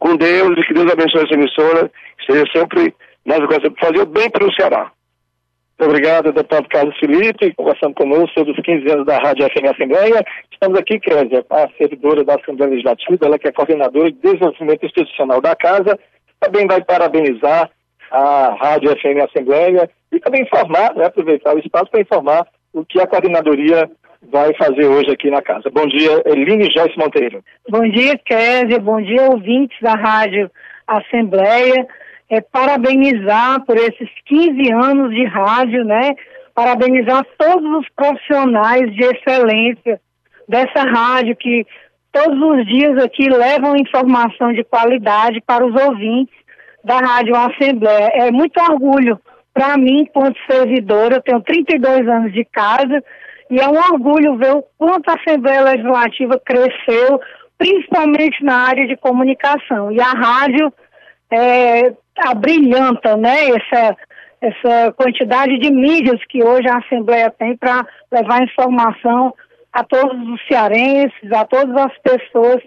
[0.00, 1.90] com Deus, e que Deus abençoe essa emissora,
[2.26, 2.92] seja sempre,
[3.24, 4.90] nós gostamos de fazer bem para o Ceará.
[5.78, 10.24] Muito obrigado, deputado Carlos Felipe, conversando conosco sobre os 15 anos da Rádio FM Assembleia.
[10.52, 15.40] Estamos aqui, Kézia, a servidora da Assembleia Legislativa, ela que é coordenadora de desenvolvimento institucional
[15.40, 15.98] da Casa,
[16.40, 17.70] também vai parabenizar
[18.10, 23.00] a Rádio FM Assembleia e também informar, né, aproveitar o espaço para informar o que
[23.00, 23.88] a coordenadoria
[24.30, 25.70] vai fazer hoje aqui na casa.
[25.70, 27.42] Bom dia, Eline Joyce Monteiro.
[27.68, 28.78] Bom dia, Kézia.
[28.78, 30.50] Bom dia, ouvintes da Rádio
[30.86, 31.86] Assembleia.
[32.30, 36.14] É, parabenizar por esses 15 anos de rádio, né?
[36.54, 40.00] Parabenizar todos os profissionais de excelência
[40.48, 41.66] dessa rádio que
[42.10, 46.34] todos os dias aqui levam informação de qualidade para os ouvintes
[46.84, 48.10] da Rádio Assembleia.
[48.14, 49.20] É muito orgulho
[49.54, 53.02] para mim, enquanto servidora, eu tenho 32 anos de casa
[53.52, 57.20] e é um orgulho ver o quanto a Assembleia Legislativa cresceu,
[57.58, 59.92] principalmente na área de comunicação.
[59.92, 60.72] E a rádio
[61.30, 63.94] é, abrilhanta né, essa,
[64.40, 69.34] essa quantidade de mídias que hoje a Assembleia tem para levar informação
[69.70, 72.62] a todos os cearenses, a todas as pessoas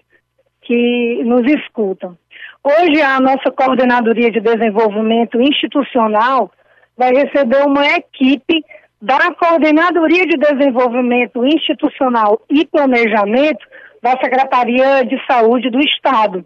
[0.61, 2.15] que nos escutam.
[2.63, 6.51] Hoje a nossa Coordenadoria de Desenvolvimento Institucional
[6.95, 8.63] vai receber uma equipe
[9.05, 13.63] da Coordenadoria de Desenvolvimento Institucional e Planejamento
[14.01, 16.43] da Secretaria de Saúde do Estado.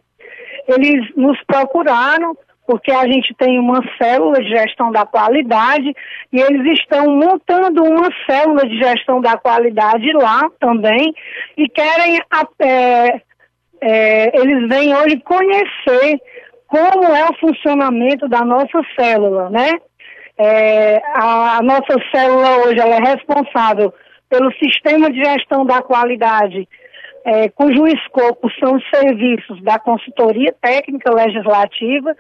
[0.68, 2.36] Eles nos procuraram
[2.68, 5.96] porque a gente tem uma célula de gestão da qualidade
[6.34, 11.14] e eles estão montando uma célula de gestão da qualidade lá também
[11.58, 12.20] e querem
[12.60, 13.22] é,
[13.82, 16.22] é, eles vêm hoje conhecer
[16.68, 19.80] como é o funcionamento da nossa célula, né?
[20.42, 23.94] É, a, nossa célula hoje ela é responsável
[24.30, 26.66] pelo sistema de gestão da qualidade,
[27.26, 32.16] é, cujo escopo são os serviços da consultoria técnica legislativa,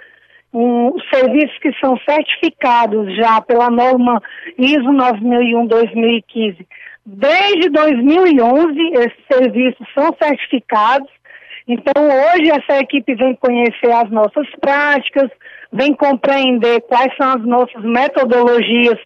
[0.53, 4.21] um, serviços que são certificados já pela norma
[4.57, 6.67] ISO 9001-2015.
[7.05, 11.09] Desde 2011, esses serviços são certificados
[11.69, 15.29] então, hoje, essa equipe vem conhecer as nossas práticas,
[15.71, 18.97] vem compreender quais são as nossas metodologias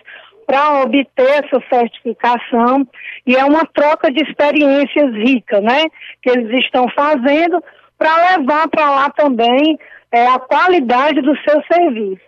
[0.45, 2.87] para obter essa certificação
[3.25, 5.83] e é uma troca de experiências rica, né?
[6.21, 7.63] Que eles estão fazendo
[7.97, 9.77] para levar para lá também
[10.11, 12.21] é, a qualidade do seu serviço.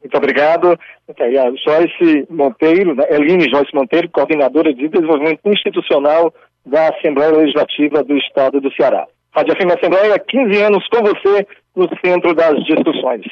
[0.00, 0.78] Muito obrigado.
[1.08, 3.04] A Joyce Monteiro, né?
[3.10, 6.32] Eline Joyce Monteiro, coordenadora de desenvolvimento institucional
[6.66, 9.06] da Assembleia Legislativa do Estado do Ceará.
[9.32, 13.22] Rádio FM Assembleia, 15 anos com você no centro das discussões.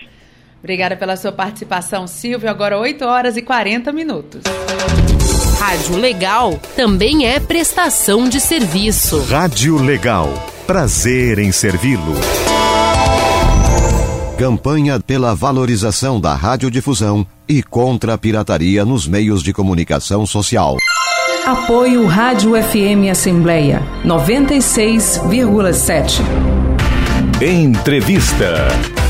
[0.58, 2.48] Obrigada pela sua participação, Silvio.
[2.48, 4.42] Agora 8 horas e 40 minutos.
[5.58, 9.24] Rádio Legal também é prestação de serviço.
[9.24, 10.28] Rádio Legal.
[10.66, 12.14] Prazer em servi-lo.
[14.38, 20.76] Campanha pela valorização da radiodifusão e contra a pirataria nos meios de comunicação social.
[21.46, 26.61] Apoio Rádio FM Assembleia 96,7.
[27.44, 29.01] Entrevista.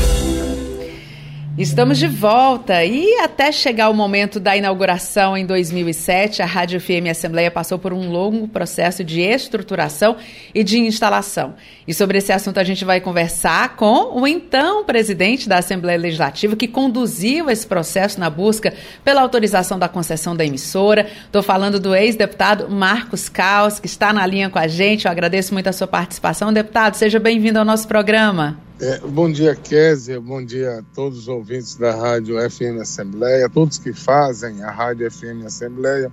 [1.55, 7.11] Estamos de volta e até chegar o momento da inauguração em 2007, a Rádio FM
[7.11, 10.17] Assembleia passou por um longo processo de estruturação
[10.53, 11.53] e de instalação.
[11.87, 16.55] E sobre esse assunto a gente vai conversar com o então presidente da Assembleia Legislativa
[16.55, 18.73] que conduziu esse processo na busca
[19.05, 21.07] pela autorização da concessão da emissora.
[21.25, 25.05] Estou falando do ex-deputado Marcos Caos, que está na linha com a gente.
[25.05, 26.95] Eu agradeço muito a sua participação, deputado.
[26.95, 28.57] Seja bem-vindo ao nosso programa.
[28.85, 30.19] É, bom dia, Kézia.
[30.19, 35.09] Bom dia a todos os ouvintes da Rádio FM Assembleia, todos que fazem a Rádio
[35.09, 36.11] FM Assembleia.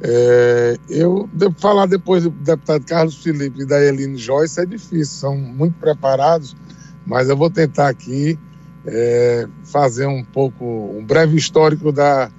[0.00, 5.14] É, eu devo falar depois do deputado Carlos Felipe e da Eline Joyce é difícil,
[5.14, 6.56] são muito preparados,
[7.04, 8.38] mas eu vou tentar aqui
[8.86, 12.30] é, fazer um pouco, um breve histórico da,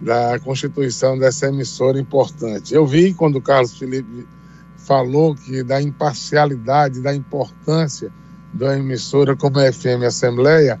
[0.00, 2.74] da constituição dessa emissora importante.
[2.74, 4.26] Eu vi quando o Carlos Felipe
[4.78, 8.10] falou que da imparcialidade, da importância
[8.52, 10.78] da emissora como a FM Assembleia,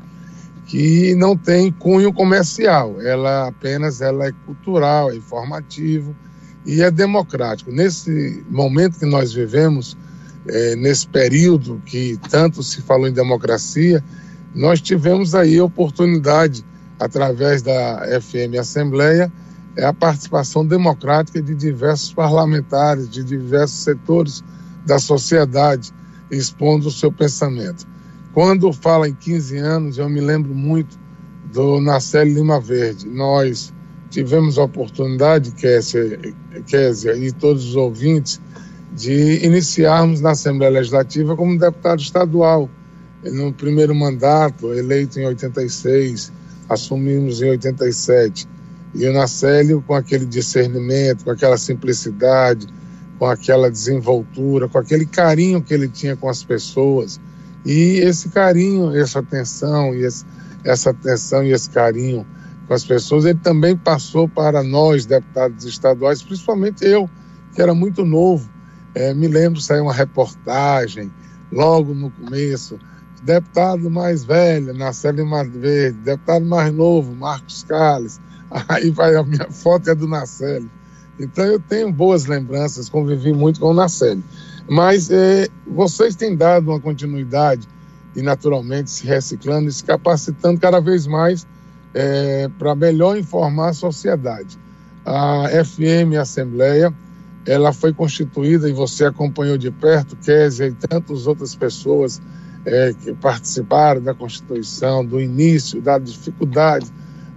[0.66, 6.14] que não tem cunho comercial, ela apenas ela é cultural, é informativo
[6.64, 7.70] e é democrático.
[7.70, 9.96] Nesse momento que nós vivemos,
[10.46, 14.02] é, nesse período que tanto se falou em democracia,
[14.54, 16.64] nós tivemos aí a oportunidade,
[16.98, 19.32] através da FM Assembleia,
[19.76, 24.44] é a participação democrática de diversos parlamentares, de diversos setores
[24.84, 25.92] da sociedade,
[26.36, 27.86] expondo o seu pensamento.
[28.32, 30.98] Quando fala em 15 anos, eu me lembro muito
[31.52, 33.06] do Nacelle Lima Verde.
[33.06, 33.72] Nós
[34.08, 38.40] tivemos a oportunidade, Késia e todos os ouvintes,
[38.94, 42.68] de iniciarmos na Assembleia Legislativa como deputado estadual.
[43.24, 46.32] No primeiro mandato, eleito em 86,
[46.68, 48.48] assumimos em 87.
[48.94, 52.66] E o Nacélio, com aquele discernimento, com aquela simplicidade,
[53.22, 57.20] com aquela desenvoltura, com aquele carinho que ele tinha com as pessoas.
[57.64, 60.26] E esse carinho, essa atenção, e esse,
[60.64, 62.26] essa atenção e esse carinho
[62.66, 67.08] com as pessoas, ele também passou para nós, deputados estaduais, principalmente eu,
[67.54, 68.50] que era muito novo.
[68.92, 71.08] É, me lembro, saiu uma reportagem
[71.52, 72.76] logo no começo,
[73.22, 78.20] deputado mais velho, Nacélio Verde, deputado mais novo, Marcos Carles,
[78.68, 80.68] aí vai a minha foto é do Nacélio.
[81.22, 84.22] Então eu tenho boas lembranças, convivi muito com o Nacélio.
[84.68, 87.68] Mas é, vocês têm dado uma continuidade
[88.14, 91.46] e naturalmente se reciclando e se capacitando cada vez mais
[91.94, 94.58] é, para melhor informar a sociedade.
[95.04, 96.92] A FM Assembleia,
[97.46, 102.20] ela foi constituída e você acompanhou de perto, Kézia e tantas outras pessoas
[102.64, 106.86] é, que participaram da Constituição, do início, da dificuldade,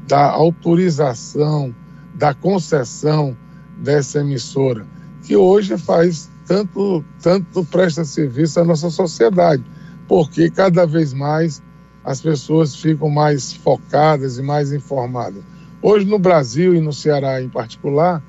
[0.08, 1.74] da autorização,
[2.14, 3.36] da concessão
[3.78, 4.86] dessa emissora,
[5.24, 9.64] que hoje faz tanto, tanto presta serviço à nossa sociedade,
[10.08, 11.62] porque cada vez mais
[12.04, 15.44] as pessoas ficam mais focadas e mais informadas.
[15.82, 18.24] Hoje no Brasil e no Ceará em particular,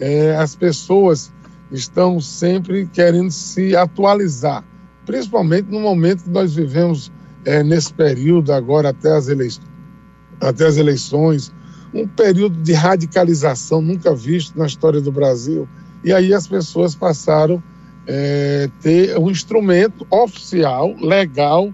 [0.00, 1.32] é, as pessoas
[1.70, 4.64] estão sempre querendo se atualizar
[5.08, 7.10] principalmente no momento que nós vivemos
[7.46, 9.26] é, nesse período agora até as,
[10.38, 11.50] até as eleições,
[11.92, 15.68] um período de radicalização nunca visto na história do Brasil.
[16.04, 21.72] E aí as pessoas passaram a é, ter um instrumento oficial, legal,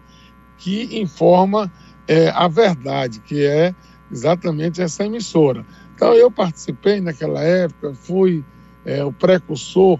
[0.58, 1.70] que informa
[2.08, 3.74] é, a verdade, que é
[4.10, 5.64] exatamente essa emissora.
[5.94, 8.44] Então eu participei naquela época, fui
[8.84, 9.98] é, o precursor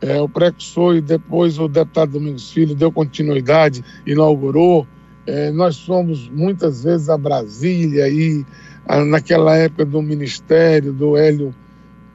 [0.00, 4.86] é, o precursor e depois o deputado Domingos Filho deu continuidade, inaugurou.
[5.26, 8.44] É, nós fomos muitas vezes a Brasília e
[9.06, 11.54] naquela época do ministério, do Hélio,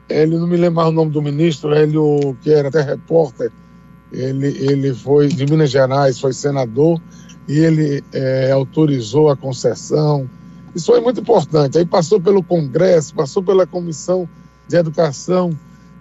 [0.08, 3.50] Hélio, não me lembro mais o nome do ministro, Hélio, que era até repórter,
[4.12, 7.00] ele, ele foi de Minas Gerais, foi senador
[7.48, 10.28] e ele é, autorizou a concessão.
[10.74, 11.78] Isso foi muito importante.
[11.78, 14.28] Aí passou pelo Congresso, passou pela Comissão
[14.68, 15.50] de Educação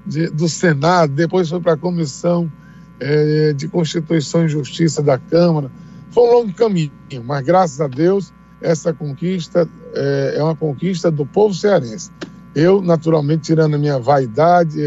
[0.05, 2.51] de, do Senado, depois foi para a Comissão
[2.99, 5.71] é, de Constituição e Justiça da Câmara.
[6.11, 6.91] Foi um longo caminho,
[7.23, 8.31] mas graças a Deus
[8.65, 12.11] essa conquista é, é uma conquista do povo cearense.
[12.53, 14.77] Eu, naturalmente, tirando a minha vaidade,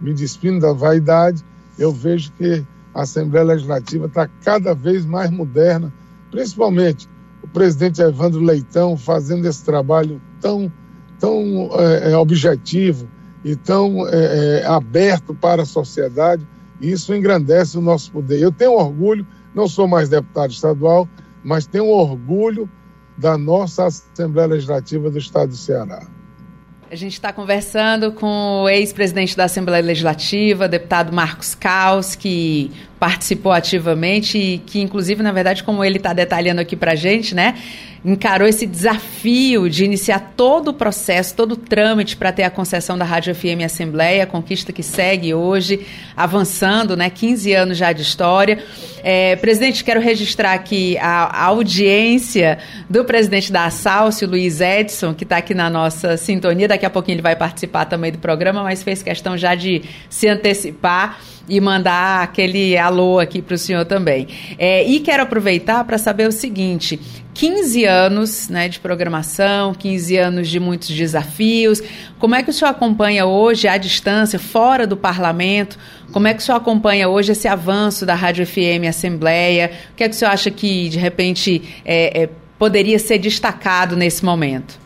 [0.00, 1.44] me despindo da vaidade,
[1.78, 5.92] eu vejo que a Assembleia Legislativa está cada vez mais moderna,
[6.30, 7.08] principalmente
[7.42, 10.70] o presidente Evandro Leitão fazendo esse trabalho tão,
[11.18, 13.08] tão é, objetivo,
[13.44, 16.46] e tão é, aberto para a sociedade.
[16.80, 18.40] Isso engrandece o nosso poder.
[18.40, 21.08] Eu tenho orgulho, não sou mais deputado estadual,
[21.42, 22.68] mas tenho orgulho
[23.16, 26.02] da nossa Assembleia Legislativa do Estado do Ceará.
[26.90, 32.70] A gente está conversando com o ex-presidente da Assembleia Legislativa, deputado Marcos Caos, que
[33.02, 37.34] participou ativamente e que, inclusive, na verdade, como ele está detalhando aqui para a gente,
[37.34, 37.56] né,
[38.04, 42.96] encarou esse desafio de iniciar todo o processo, todo o trâmite para ter a concessão
[42.96, 45.84] da Rádio FM Assembleia, conquista que segue hoje,
[46.16, 48.62] avançando, né, 15 anos já de história.
[49.02, 55.24] É, presidente, quero registrar aqui a, a, audiência do presidente da Assalce, Luiz Edson, que
[55.24, 56.68] está aqui na nossa sintonia.
[56.68, 60.28] Daqui a pouquinho ele vai participar também do programa, mas fez questão já de se
[60.28, 64.28] antecipar e mandar aquele alô alô aqui para o senhor também.
[64.58, 67.00] É, e quero aproveitar para saber o seguinte:
[67.34, 71.82] 15 anos né, de programação, 15 anos de muitos desafios.
[72.18, 75.78] Como é que o senhor acompanha hoje, à distância, fora do parlamento?
[76.12, 79.72] Como é que o senhor acompanha hoje esse avanço da Rádio FM Assembleia?
[79.92, 83.96] O que é que o senhor acha que, de repente, é, é, poderia ser destacado
[83.96, 84.82] nesse momento?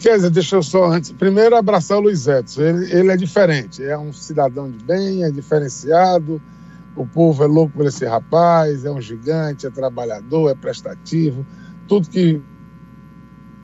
[0.00, 1.12] Kézia, deixa eu só antes.
[1.12, 2.62] Primeiro, abraçar o Luiz Edson.
[2.62, 6.40] Ele, ele, é diferente, é um cidadão de bem, é diferenciado.
[6.96, 11.46] O povo é louco por esse rapaz, é um gigante, é trabalhador, é prestativo.
[11.86, 12.40] Tudo que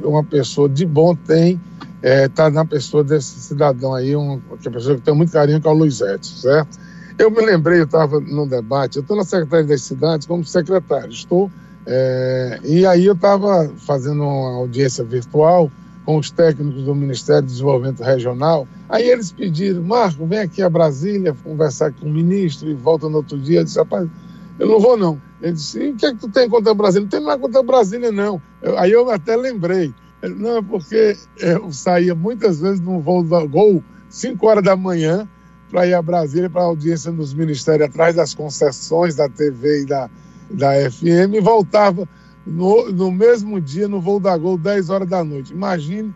[0.01, 1.61] uma pessoa de bom tem
[2.03, 5.33] está é, tá na pessoa desse cidadão aí, um, que é pessoa que tem muito
[5.33, 6.79] carinho, que é o Luiz Edson, certo?
[7.19, 11.11] Eu me lembrei, eu estava num debate, eu estou na Secretaria das Cidades como secretário,
[11.11, 11.51] estou,
[11.87, 15.71] é, e aí eu estava fazendo uma audiência virtual
[16.07, 18.67] com os técnicos do Ministério do Desenvolvimento Regional.
[18.89, 23.17] Aí eles pediram, Marco, vem aqui a Brasília conversar com o ministro e volta no
[23.17, 23.59] outro dia.
[23.59, 24.09] Eu disse, rapaz,
[24.57, 25.21] eu não vou não.
[25.43, 27.03] Ele disse, e o que é que tu tem contra Brasília?
[27.03, 28.41] Não tem nada contra Brasília, não.
[28.63, 29.93] Eu, aí eu até lembrei.
[30.23, 35.29] Não, é porque eu saía muitas vezes no voo da Gol, 5 horas da manhã,
[35.69, 40.09] para ir a Brasília para audiência nos ministérios, atrás das concessões da TV e da,
[40.51, 42.09] da FM, e voltava
[42.47, 45.53] no, no mesmo dia, no voo da Gol, 10 horas da noite.
[45.53, 46.15] Imagine,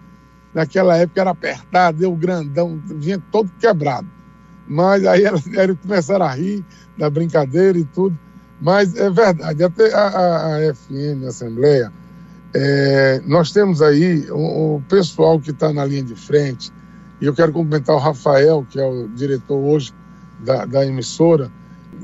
[0.55, 4.07] naquela época era apertado, deu grandão, vinha todo quebrado.
[4.69, 5.45] Mas aí eles
[5.83, 6.65] começaram a rir
[6.97, 8.17] da brincadeira e tudo.
[8.61, 11.93] Mas é verdade, até a, a, a FM, a Assembleia,
[12.55, 16.71] é, nós temos aí o, o pessoal que está na linha de frente,
[17.21, 19.93] e eu quero cumprimentar o Rafael, que é o diretor hoje
[20.41, 21.51] da, da emissora,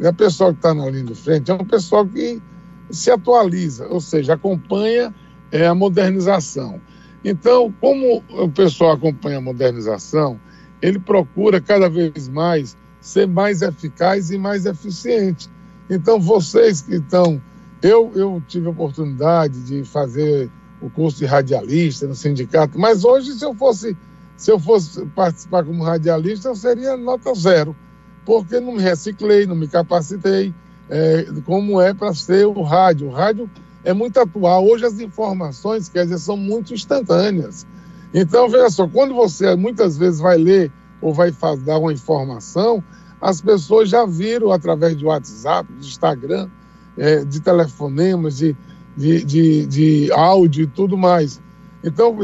[0.00, 2.40] é o pessoal que está na linha de frente, é um pessoal que
[2.90, 5.14] se atualiza, ou seja, acompanha
[5.50, 6.80] é, a modernização.
[7.24, 10.38] Então, como o pessoal acompanha a modernização,
[10.80, 15.48] ele procura cada vez mais ser mais eficaz e mais eficiente.
[15.88, 17.40] Então, vocês que estão.
[17.82, 23.32] Eu, eu tive a oportunidade de fazer o curso de radialista no sindicato, mas hoje,
[23.32, 23.96] se eu fosse,
[24.36, 27.76] se eu fosse participar como radialista, eu seria nota zero,
[28.24, 30.54] porque não me reciclei, não me capacitei
[30.88, 33.08] é, como é para ser o rádio.
[33.08, 33.50] O rádio
[33.84, 34.66] é muito atual.
[34.66, 37.66] Hoje as informações, quer dizer, são muito instantâneas.
[38.14, 41.32] Então, veja só, quando você muitas vezes vai ler ou vai
[41.64, 42.82] dar uma informação,
[43.20, 46.48] as pessoas já viram através de WhatsApp, de Instagram,
[46.96, 48.56] é, de telefonemas, de,
[48.96, 51.40] de, de, de áudio e tudo mais.
[51.84, 52.16] Então,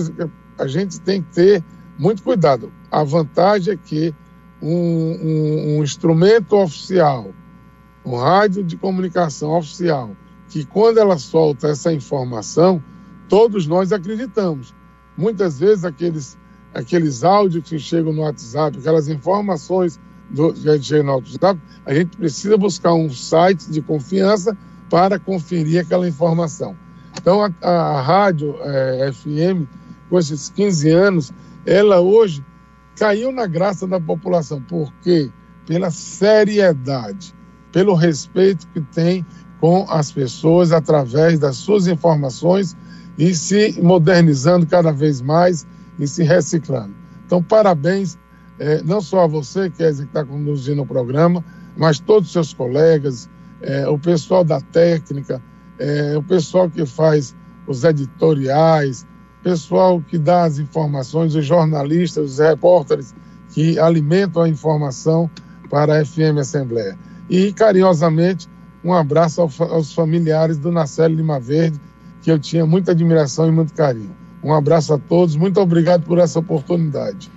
[0.59, 1.65] a gente tem que ter
[1.99, 2.73] muito cuidado.
[2.91, 4.15] A vantagem é que
[4.61, 7.33] um, um, um instrumento oficial
[8.05, 10.17] um rádio de comunicação oficial,
[10.49, 12.83] que quando ela solta essa informação,
[13.29, 14.75] todos nós acreditamos.
[15.17, 16.37] Muitas vezes aqueles,
[16.75, 22.17] aqueles áudios que chegam no WhatsApp, aquelas informações do, que chegam no WhatsApp, a gente
[22.17, 24.57] precisa buscar um site de confiança
[24.91, 26.77] para conferir aquela informação.
[27.17, 29.67] Então, a, a, a rádio é, FM,
[30.11, 31.33] com esses 15 anos,
[31.65, 32.45] ela hoje
[32.97, 34.61] caiu na graça da população.
[34.61, 35.31] Por quê?
[35.67, 37.35] Pela seriedade
[37.73, 39.25] pelo respeito que tem
[39.61, 42.77] com as pessoas através das suas informações
[43.19, 45.67] e se modernizando cada vez mais
[45.99, 46.95] e se reciclando.
[47.27, 48.19] Então, parabéns
[48.59, 51.45] é, não só a você, que está conduzindo o programa,
[51.77, 53.29] mas todos os seus colegas,
[53.61, 55.43] é, o pessoal da técnica,
[55.79, 57.35] é, o pessoal que faz
[57.67, 59.07] os editoriais,
[59.43, 63.15] pessoal que dá as informações, os jornalistas, os repórteres
[63.51, 65.31] que alimentam a informação
[65.69, 66.97] para a FM Assembleia.
[67.33, 68.47] E, carinhosamente,
[68.85, 71.81] um abraço aos familiares do Nacélio Lima Verde,
[72.21, 74.15] que eu tinha muita admiração e muito carinho.
[74.45, 77.31] Um abraço a todos, muito obrigado por essa oportunidade.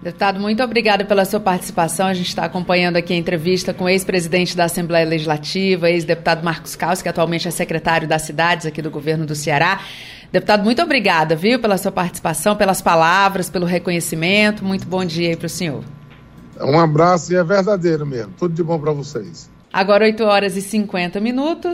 [0.00, 2.06] Deputado, muito obrigada pela sua participação.
[2.06, 6.76] A gente está acompanhando aqui a entrevista com o ex-presidente da Assembleia Legislativa, ex-deputado Marcos
[6.76, 9.80] Caos, que atualmente é secretário das cidades aqui do governo do Ceará.
[10.30, 14.64] Deputado, muito obrigada, viu, pela sua participação, pelas palavras, pelo reconhecimento.
[14.64, 15.82] Muito bom dia aí para o senhor.
[16.60, 18.32] Um abraço e é verdadeiro mesmo.
[18.38, 19.50] Tudo de bom para vocês.
[19.72, 21.72] Agora 8 horas e 50 minutos.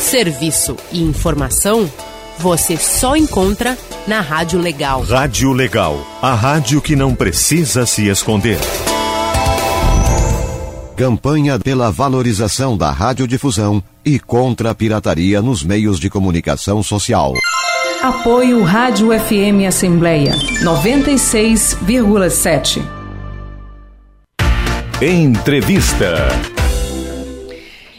[0.00, 1.90] Serviço e informação
[2.38, 3.76] você só encontra
[4.06, 5.02] na Rádio Legal.
[5.02, 8.60] Rádio Legal, a rádio que não precisa se esconder.
[10.96, 17.34] Campanha pela valorização da radiodifusão e contra a pirataria nos meios de comunicação social.
[18.02, 20.32] Apoio Rádio FM Assembleia
[20.62, 22.95] 96,7.
[25.02, 26.26] Entrevista.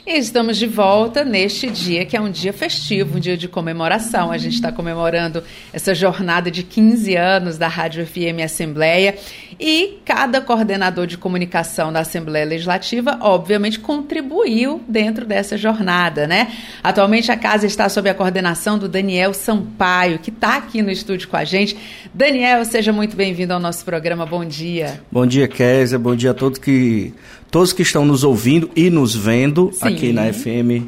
[0.03, 4.31] Estamos de volta neste dia que é um dia festivo, um dia de comemoração.
[4.31, 9.15] A gente está comemorando essa jornada de 15 anos da Rádio FM Assembleia
[9.59, 16.51] E cada coordenador de comunicação da Assembleia Legislativa, obviamente, contribuiu dentro dessa jornada, né?
[16.83, 21.27] Atualmente a casa está sob a coordenação do Daniel Sampaio, que está aqui no estúdio
[21.27, 21.75] com a gente.
[22.13, 24.27] Daniel, seja muito bem-vindo ao nosso programa.
[24.27, 25.01] Bom dia.
[25.11, 25.97] Bom dia, Kézia.
[25.97, 27.11] Bom dia a todos que
[27.49, 29.87] todos que estão nos ouvindo e nos vendo Sim.
[29.87, 30.85] aqui na FM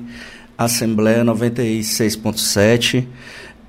[0.59, 3.07] Assembleia 96.7.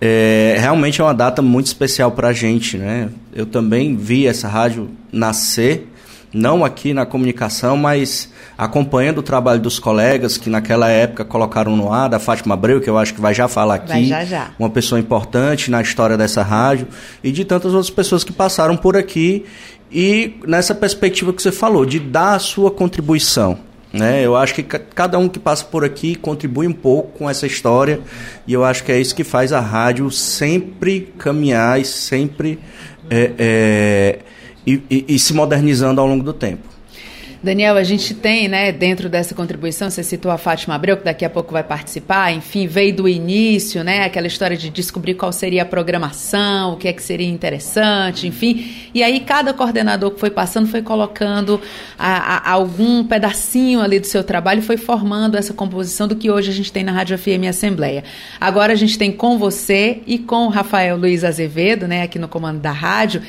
[0.00, 3.10] É, realmente é uma data muito especial para a gente, né?
[3.34, 5.86] Eu também vi essa rádio nascer,
[6.32, 11.92] não aqui na comunicação, mas acompanhando o trabalho dos colegas que naquela época colocaram no
[11.92, 14.50] ar, da Fátima Abreu, que eu acho que vai já falar aqui, vai já, já.
[14.58, 16.88] uma pessoa importante na história dessa rádio,
[17.22, 19.44] e de tantas outras pessoas que passaram por aqui,
[19.92, 23.58] e nessa perspectiva que você falou, de dar a sua contribuição.
[23.92, 24.24] Né?
[24.24, 28.00] Eu acho que cada um que passa por aqui contribui um pouco com essa história
[28.46, 32.60] e eu acho que é isso que faz a rádio sempre caminhar e sempre
[33.10, 34.18] é, é,
[34.64, 36.69] e, e, e se modernizando ao longo do tempo.
[37.42, 41.24] Daniel, a gente tem, né, dentro dessa contribuição, você citou a Fátima Abreu, que daqui
[41.24, 45.62] a pouco vai participar, enfim, veio do início, né, aquela história de descobrir qual seria
[45.62, 48.70] a programação, o que é que seria interessante, enfim.
[48.92, 51.58] E aí cada coordenador que foi passando foi colocando
[51.98, 56.50] a, a, algum pedacinho ali do seu trabalho foi formando essa composição do que hoje
[56.50, 58.04] a gente tem na Rádio FM Assembleia.
[58.38, 62.28] Agora a gente tem com você e com o Rafael Luiz Azevedo, né, aqui no
[62.28, 63.22] comando da rádio,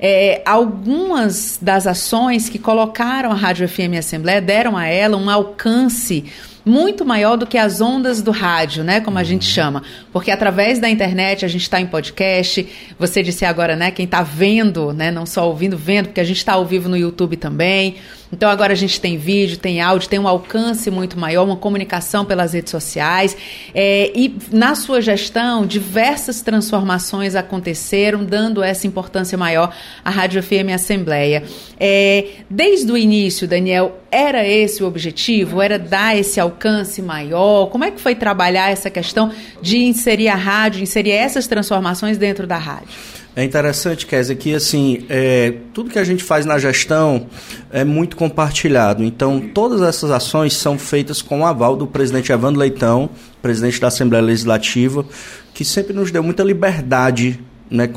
[0.00, 6.24] é, algumas das ações que colocaram a Rádio FM Assembleia deram a ela um alcance
[6.64, 9.00] muito maior do que as ondas do rádio, né?
[9.00, 9.54] Como a gente uhum.
[9.54, 9.82] chama.
[10.12, 12.68] Porque através da internet a gente está em podcast.
[12.98, 13.90] Você disse agora, né?
[13.90, 15.10] Quem está vendo, né?
[15.10, 17.96] Não só ouvindo, vendo, porque a gente está ao vivo no YouTube também.
[18.32, 22.24] Então agora a gente tem vídeo, tem áudio, tem um alcance muito maior, uma comunicação
[22.24, 23.36] pelas redes sociais.
[23.74, 29.74] É, e na sua gestão, diversas transformações aconteceram, dando essa importância maior
[30.04, 31.42] à Rádio FM Assembleia.
[31.80, 35.62] É, desde o início, Daniel, era esse o objetivo?
[35.62, 37.66] Era dar esse alcance maior?
[37.66, 42.46] Como é que foi trabalhar essa questão de inserir a rádio, inserir essas transformações dentro
[42.46, 43.17] da rádio?
[43.38, 47.28] É interessante, Kézia, que assim, é, tudo que a gente faz na gestão
[47.70, 49.04] é muito compartilhado.
[49.04, 53.08] Então, todas essas ações são feitas com o aval do presidente Evandro Leitão,
[53.40, 55.06] presidente da Assembleia Legislativa,
[55.54, 57.38] que sempre nos deu muita liberdade,
[57.70, 57.88] né,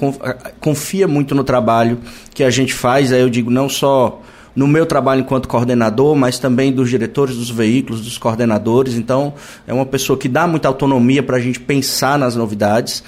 [0.59, 1.97] confia muito no trabalho
[2.35, 3.11] que a gente faz.
[3.11, 4.21] Aí eu digo, não só
[4.55, 8.93] no meu trabalho enquanto coordenador, mas também dos diretores dos veículos, dos coordenadores.
[8.93, 9.33] Então,
[9.65, 13.03] é uma pessoa que dá muita autonomia para a gente pensar nas novidades.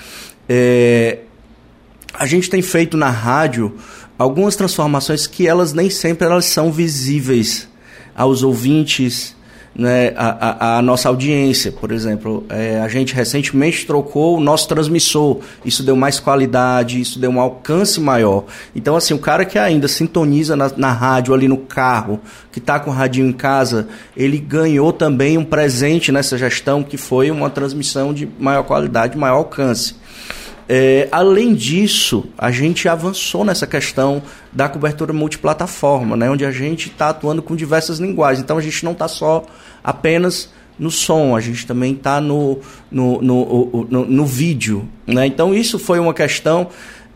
[0.50, 1.20] É,
[2.14, 3.76] a gente tem feito na rádio
[4.18, 7.68] algumas transformações que elas nem sempre elas são visíveis
[8.16, 9.36] aos ouvintes,
[9.76, 11.72] né, a, a, a nossa audiência.
[11.72, 15.40] Por exemplo, é, a gente recentemente trocou o nosso transmissor.
[15.66, 18.46] Isso deu mais qualidade, isso deu um alcance maior.
[18.76, 22.20] Então, assim, o cara que ainda sintoniza na, na rádio ali no carro,
[22.52, 26.98] que está com o radinho em casa, ele ganhou também um presente nessa gestão que
[26.98, 30.03] foi uma transmissão de maior qualidade, maior alcance.
[30.68, 36.90] É, além disso, a gente avançou nessa questão da cobertura multiplataforma, né, onde a gente
[36.90, 38.44] está atuando com diversas linguagens.
[38.44, 39.46] Então a gente não está só
[39.84, 40.50] apenas
[40.80, 42.60] no som, a gente também está no
[42.90, 44.88] no, no, no, no, vídeo.
[45.06, 45.28] Né?
[45.28, 46.70] Então isso foi uma questão,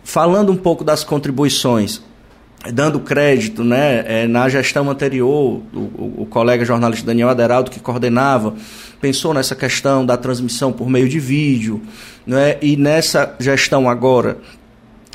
[0.03, 2.01] falando um pouco das contribuições
[2.73, 8.55] dando crédito, né, é, na gestão anterior, o, o, colega jornalista Daniel Aderaldo, que coordenava,
[8.99, 11.81] pensou nessa questão da transmissão por meio de vídeo,
[12.25, 14.37] né, e nessa gestão agora,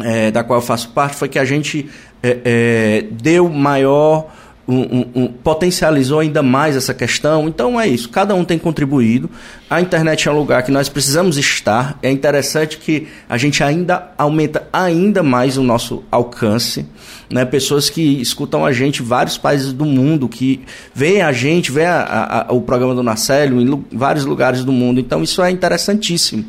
[0.03, 1.91] é, da qual eu faço parte, foi que a gente
[2.23, 4.31] é, é deu maior
[4.67, 7.49] um, um, potencializou ainda mais essa questão.
[7.49, 9.29] Então é isso, cada um tem contribuído.
[9.69, 11.99] A internet é um lugar que nós precisamos estar.
[12.03, 16.87] É interessante que a gente ainda aumenta ainda mais o nosso alcance.
[17.31, 17.45] Né?
[17.45, 20.61] Pessoas que escutam a gente, vários países do mundo, que
[20.95, 25.01] veem a gente, veem a, a, o programa do Nacélio em vários lugares do mundo.
[25.01, 26.45] Então isso é interessantíssimo.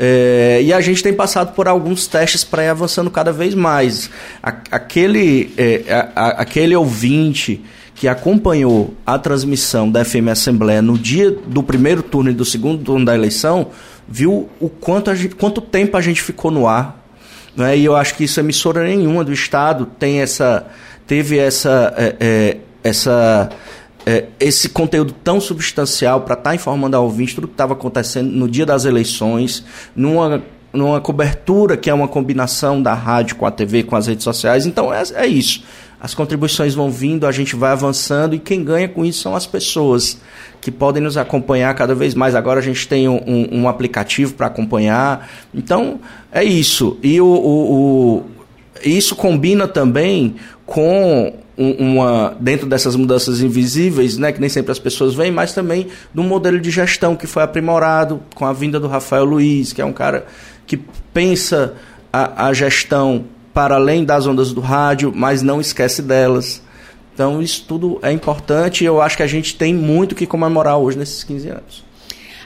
[0.00, 4.08] É, e a gente tem passado por alguns testes para ir avançando cada vez mais.
[4.40, 7.60] aquele, é, a, aquele ouvinte
[7.96, 12.84] que acompanhou a transmissão da FM Assembleia no dia do primeiro turno e do segundo
[12.84, 13.70] turno da eleição,
[14.06, 17.04] viu o quanto, gente, quanto tempo a gente ficou no ar.
[17.56, 17.76] Né?
[17.76, 20.64] E eu acho que isso emissora nenhuma do Estado tem essa,
[21.08, 23.50] teve essa, é, é essa
[24.06, 28.30] é, esse conteúdo tão substancial para estar tá informando ao ouvinte tudo que estava acontecendo
[28.30, 30.42] no dia das eleições, numa,
[30.72, 34.66] numa cobertura que é uma combinação da rádio com a TV, com as redes sociais.
[34.66, 35.62] Então é, é isso.
[36.00, 39.46] As contribuições vão vindo, a gente vai avançando e quem ganha com isso são as
[39.46, 40.20] pessoas
[40.60, 42.36] que podem nos acompanhar cada vez mais.
[42.36, 45.28] Agora a gente tem um, um, um aplicativo para acompanhar.
[45.52, 46.96] Então é isso.
[47.02, 48.24] E o, o, o
[48.84, 50.36] isso combina também
[50.68, 55.88] com uma dentro dessas mudanças invisíveis, né, que nem sempre as pessoas veem, mas também
[56.12, 59.84] do modelo de gestão que foi aprimorado com a vinda do Rafael Luiz, que é
[59.84, 60.26] um cara
[60.66, 60.76] que
[61.12, 61.74] pensa
[62.12, 66.62] a, a gestão para além das ondas do rádio, mas não esquece delas.
[67.14, 70.76] Então isso tudo é importante e eu acho que a gente tem muito que comemorar
[70.76, 71.87] hoje nesses 15 anos.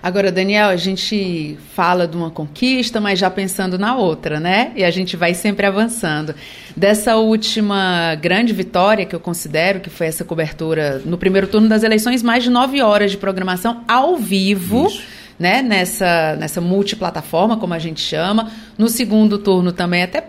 [0.03, 4.73] Agora, Daniel, a gente fala de uma conquista, mas já pensando na outra, né?
[4.75, 6.35] E a gente vai sempre avançando.
[6.77, 11.85] Dessa última grande vitória, que eu considero que foi essa cobertura no primeiro turno das
[11.85, 14.89] eleições, mais de nove horas de programação ao vivo.
[14.89, 15.23] Isso.
[15.39, 18.53] Né, nessa, nessa multiplataforma, como a gente chama.
[18.79, 20.21] No segundo turno também, até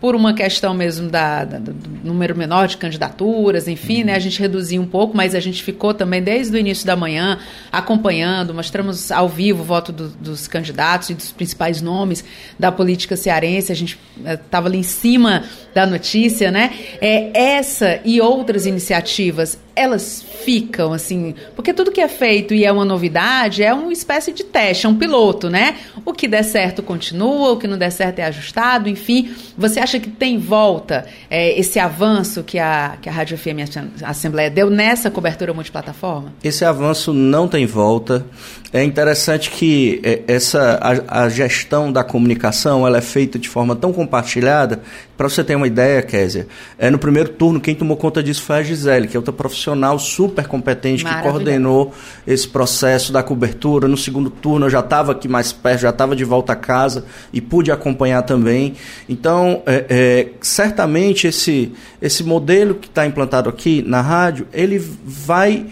[0.00, 4.40] por uma questão mesmo da, da, do número menor de candidaturas, enfim, né, a gente
[4.40, 7.38] reduziu um pouco, mas a gente ficou também desde o início da manhã
[7.70, 12.24] acompanhando, mostramos ao vivo o voto do, dos candidatos e dos principais nomes
[12.58, 15.44] da política cearense, a gente estava eh, ali em cima
[15.74, 16.72] da notícia, né?
[17.00, 22.72] É, essa e outras iniciativas elas ficam assim, porque tudo que é feito e é
[22.72, 25.76] uma novidade é uma espécie de teste, é um piloto, né?
[26.04, 29.30] O que der certo continua, o que não der certo é ajustado, enfim.
[29.56, 33.60] Você acha que tem volta é, esse avanço que a, que a Rádio FM
[34.02, 36.32] Assembleia deu nessa cobertura multiplataforma?
[36.42, 38.24] Esse avanço não tem volta.
[38.72, 43.74] É interessante que é, essa a, a gestão da comunicação ela é feita de forma
[43.74, 44.80] tão compartilhada.
[45.20, 46.48] Para você ter uma ideia, Késia,
[46.78, 49.60] é, no primeiro turno quem tomou conta disso foi a Gisele, que é outra profissional
[49.60, 51.92] profissional super competente que coordenou
[52.26, 53.86] esse processo da cobertura.
[53.86, 57.04] No segundo turno eu já estava aqui mais perto, já estava de volta a casa
[57.32, 58.74] e pude acompanhar também.
[59.08, 65.66] Então, é, é, certamente esse, esse modelo que está implantado aqui na rádio, ele vai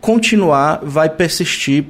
[0.00, 1.84] continuar, vai persistir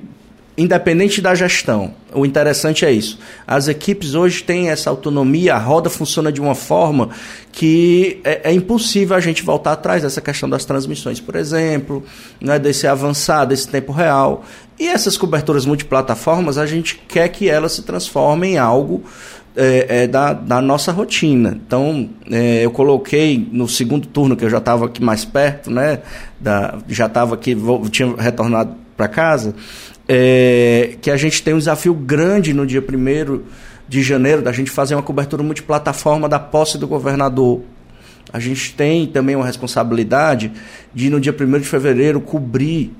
[0.56, 1.92] independente da gestão.
[2.14, 3.18] O interessante é isso.
[3.46, 7.10] As equipes hoje têm essa autonomia, a roda funciona de uma forma
[7.52, 12.02] que é, é impossível a gente voltar atrás dessa questão das transmissões, por exemplo,
[12.40, 14.44] né, desse avançar, desse tempo real.
[14.78, 19.04] E essas coberturas multiplataformas, a gente quer que elas se transformem em algo
[19.56, 21.58] é, é, da, da, nossa rotina.
[21.66, 26.00] Então, é, eu coloquei no segundo turno, que eu já estava aqui mais perto, né?
[26.38, 29.54] Da, já estava aqui, vou, tinha retornado para casa,
[30.08, 33.40] é, que a gente tem um desafio grande no dia 1
[33.88, 37.62] de janeiro da gente fazer uma cobertura multiplataforma da posse do governador.
[38.32, 40.52] A gente tem também uma responsabilidade
[40.92, 42.92] de, no dia 1 de fevereiro, cobrir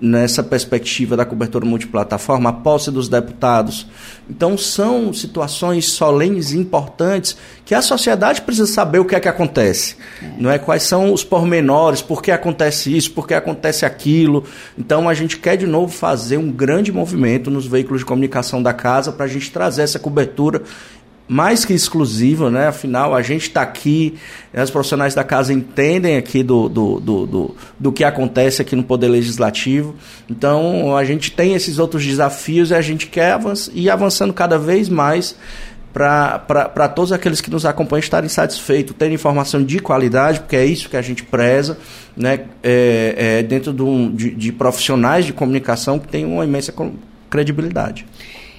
[0.00, 3.86] nessa perspectiva da cobertura multiplataforma, a posse dos deputados.
[4.28, 9.28] Então, são situações solenes e importantes que a sociedade precisa saber o que é que
[9.28, 9.96] acontece.
[10.22, 10.30] É.
[10.38, 14.44] Não é quais são os pormenores, por que acontece isso, por que acontece aquilo.
[14.78, 18.74] Então, a gente quer de novo fazer um grande movimento nos veículos de comunicação da
[18.74, 20.62] casa para a gente trazer essa cobertura
[21.28, 22.68] mais que exclusiva, né?
[22.68, 24.14] Afinal, a gente está aqui,
[24.54, 28.84] os profissionais da casa entendem aqui do, do, do, do, do que acontece aqui no
[28.84, 29.94] Poder Legislativo.
[30.30, 34.58] Então, a gente tem esses outros desafios e a gente quer avanç ir avançando cada
[34.58, 35.36] vez mais
[35.92, 40.90] para todos aqueles que nos acompanham estarem satisfeitos, terem informação de qualidade, porque é isso
[40.90, 41.78] que a gente preza,
[42.14, 42.40] né?
[42.62, 46.72] É, é dentro de, de, de profissionais de comunicação que têm uma imensa
[47.30, 48.06] credibilidade.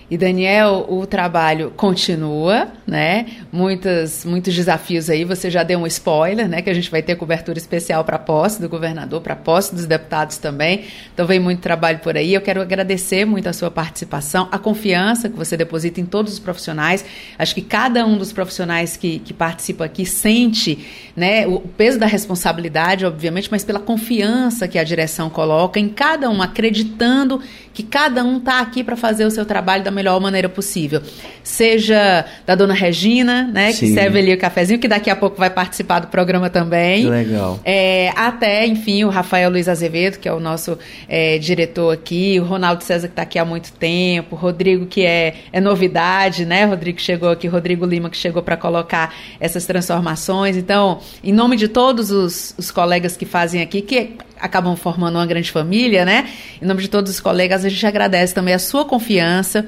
[0.10, 3.26] E Daniel, o trabalho continua, né?
[3.52, 5.26] Muitas, muitos desafios aí.
[5.26, 6.62] Você já deu um spoiler, né?
[6.62, 9.76] Que a gente vai ter cobertura especial para a posse do governador, para a posse
[9.76, 10.86] dos deputados também.
[11.14, 12.34] Então vem muito trabalho por aí.
[12.34, 16.40] Eu quero agradecer muito a sua participação, a confiança que você deposita em todos os
[16.40, 17.04] profissionais.
[17.38, 20.88] Acho que cada um dos profissionais que, que participa aqui sente,
[21.18, 21.46] né?
[21.46, 26.42] O peso da responsabilidade, obviamente, mas pela confiança que a direção coloca em cada um,
[26.42, 27.42] acreditando
[27.78, 31.00] que cada um está aqui para fazer o seu trabalho da melhor maneira possível.
[31.44, 33.86] Seja da dona Regina, né, Sim.
[33.86, 37.04] que serve ali o cafezinho, que daqui a pouco vai participar do programa também.
[37.04, 37.60] Que legal.
[37.64, 40.76] É, até, enfim, o Rafael Luiz Azevedo, que é o nosso
[41.08, 45.06] é, diretor aqui, o Ronaldo César, que está aqui há muito tempo, o Rodrigo, que
[45.06, 46.66] é, é novidade, né?
[46.66, 50.58] Rodrigo chegou aqui, Rodrigo Lima, que chegou para colocar essas transformações.
[50.58, 55.26] Então, em nome de todos os, os colegas que fazem aqui, que acabam formando uma
[55.26, 56.30] grande família, né?
[56.62, 59.68] Em nome de todos os colegas, a gente agradece também a sua confiança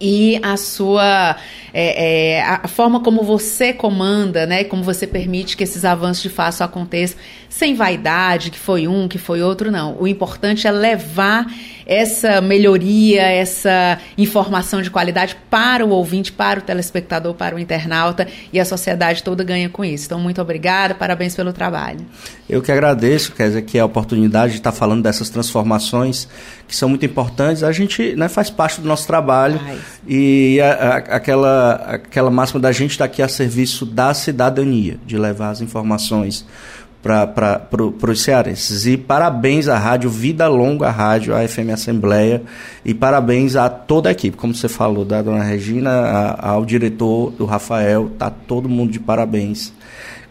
[0.00, 1.36] e a sua
[1.72, 6.28] é, é, a forma como você comanda, né, como você permite que esses avanços de
[6.28, 9.96] fato aconteçam sem vaidade, que foi um, que foi outro, não.
[9.98, 11.46] O importante é levar
[11.86, 18.26] essa melhoria, essa informação de qualidade para o ouvinte, para o telespectador, para o internauta
[18.52, 20.06] e a sociedade toda ganha com isso.
[20.06, 22.00] Então, muito obrigada, parabéns pelo trabalho.
[22.48, 26.28] Eu que agradeço, quer dizer, que a oportunidade de estar falando dessas transformações
[26.66, 27.62] que são muito importantes.
[27.62, 29.78] A gente né, faz parte do nosso trabalho Ai.
[30.06, 35.16] e a, a, aquela, aquela máxima da gente estar aqui a serviço da cidadania, de
[35.16, 36.44] levar as informações
[37.06, 38.86] para pro, os cearenses.
[38.86, 42.42] E parabéns à rádio, vida longa à rádio, à FM Assembleia,
[42.84, 47.30] e parabéns a toda a equipe, como você falou, da dona Regina, a, ao diretor,
[47.32, 49.72] do Rafael, tá todo mundo de parabéns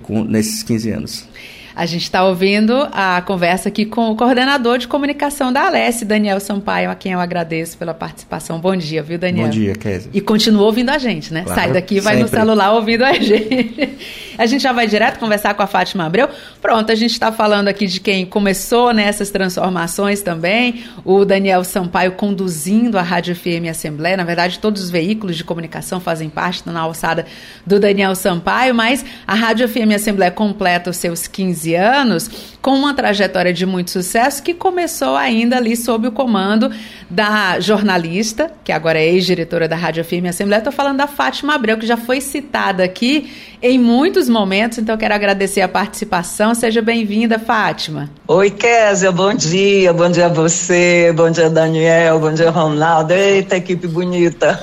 [0.04, 1.28] com, nesses 15 anos.
[1.76, 6.40] A gente está ouvindo a conversa aqui com o coordenador de comunicação da Alesse, Daniel
[6.40, 8.60] Sampaio, a quem eu agradeço pela participação.
[8.60, 9.48] Bom dia, viu, Daniel?
[9.48, 10.10] Bom dia, Kézia.
[10.14, 11.42] E continua ouvindo a gente, né?
[11.44, 12.32] Claro, Sai daqui, vai sempre.
[12.32, 13.98] no celular ouvindo a gente.
[14.38, 16.30] A gente já vai direto conversar com a Fátima Abreu.
[16.62, 22.14] Pronto, a gente está falando aqui de quem começou nessas transformações também, o Daniel Sampaio
[22.14, 24.16] conduzindo a Rádio FM Assembleia.
[24.16, 27.26] Na verdade, todos os veículos de comunicação fazem parte, estão na alçada
[27.66, 32.30] do Daniel Sampaio, mas a Rádio FM Assembleia completa os seus 15 anos
[32.62, 36.72] com uma trajetória de muito sucesso que começou ainda ali sob o comando
[37.10, 40.60] da jornalista, que agora é ex-diretora da Rádio FM Assembleia.
[40.60, 45.14] Estou falando da Fátima Abreu, que já foi citada aqui em muitos momentos, então quero
[45.14, 46.54] agradecer a participação.
[46.54, 48.10] Seja bem-vinda, Fátima.
[48.28, 49.94] Oi, Kézia, bom dia.
[49.94, 53.14] Bom dia a você, bom dia, Daniel, bom dia, Ronaldo.
[53.14, 54.60] Eita, equipe bonita.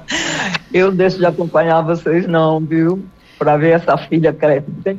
[0.72, 3.04] Eu deixo de acompanhar vocês, não, viu?
[3.38, 4.98] Para ver essa filha crescendo.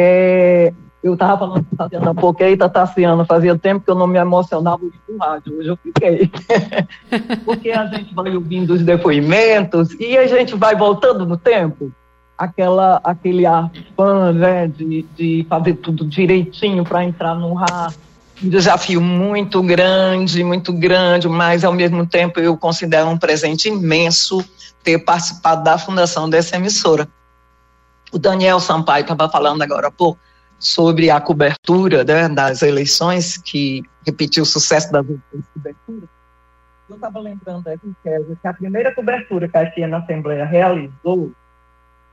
[0.00, 0.72] É,
[1.02, 4.18] eu estava falando com Tatiana há pouco, eita, Tassiana, fazia tempo que eu não me
[4.18, 6.30] emocionava no rádio, hoje eu fiquei.
[7.44, 11.90] Porque a gente vai ouvindo os depoimentos e a gente vai voltando no tempo,
[12.36, 17.98] aquela, aquele ar fã, né, de, de fazer tudo direitinho para entrar no rádio.
[18.42, 24.44] Um desafio muito grande, muito grande, mas ao mesmo tempo eu considero um presente imenso
[24.84, 27.08] ter participado da fundação dessa emissora.
[28.12, 30.18] O Daniel Sampaio estava falando agora pouco
[30.58, 35.06] sobre a cobertura né, das eleições, que repetiu o sucesso das
[35.54, 36.08] coberturas.
[36.88, 41.32] Eu estava lembrando aqui, que a primeira cobertura que a FIA na Assembleia realizou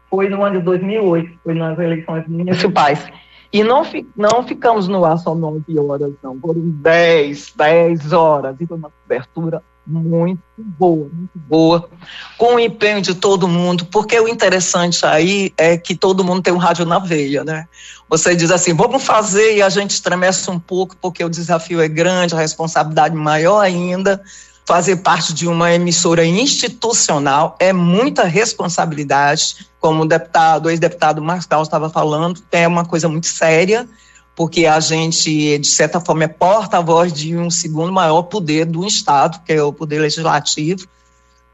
[0.09, 3.07] foi no ano de 2008, foi nas eleições municipais.
[3.51, 6.37] E não, fi, não ficamos no ar só nove horas, não.
[6.39, 8.55] Foram dez, dez horas.
[8.59, 11.89] E foi uma cobertura muito boa, muito boa,
[12.37, 16.53] com o empenho de todo mundo, porque o interessante aí é que todo mundo tem
[16.53, 17.67] um rádio na veia, né?
[18.09, 21.87] Você diz assim, vamos fazer e a gente estremece um pouco, porque o desafio é
[21.87, 24.21] grande, a responsabilidade maior ainda.
[24.67, 31.89] Fazer parte de uma emissora institucional é muita responsabilidade, como o deputado, ex-deputado Marcos estava
[31.89, 33.87] falando, é uma coisa muito séria,
[34.35, 39.41] porque a gente, de certa forma, é porta-voz de um segundo maior poder do Estado,
[39.45, 40.85] que é o poder legislativo,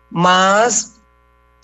[0.09, 0.95] mas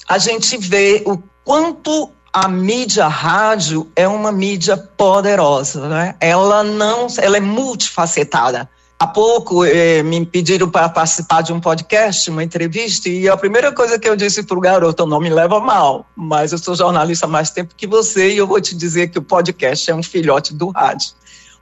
[0.08, 6.16] a gente vê o quanto a mídia rádio é uma mídia poderosa, né?
[6.20, 8.70] Ela não, ela é multifacetada.
[9.00, 13.72] Há pouco eh, me pediram para participar de um podcast, uma entrevista, e a primeira
[13.72, 17.28] coisa que eu disse para o garoto, não me leva mal, mas eu sou jornalista
[17.28, 20.02] há mais tempo que você e eu vou te dizer que o podcast é um
[20.02, 21.12] filhote do rádio.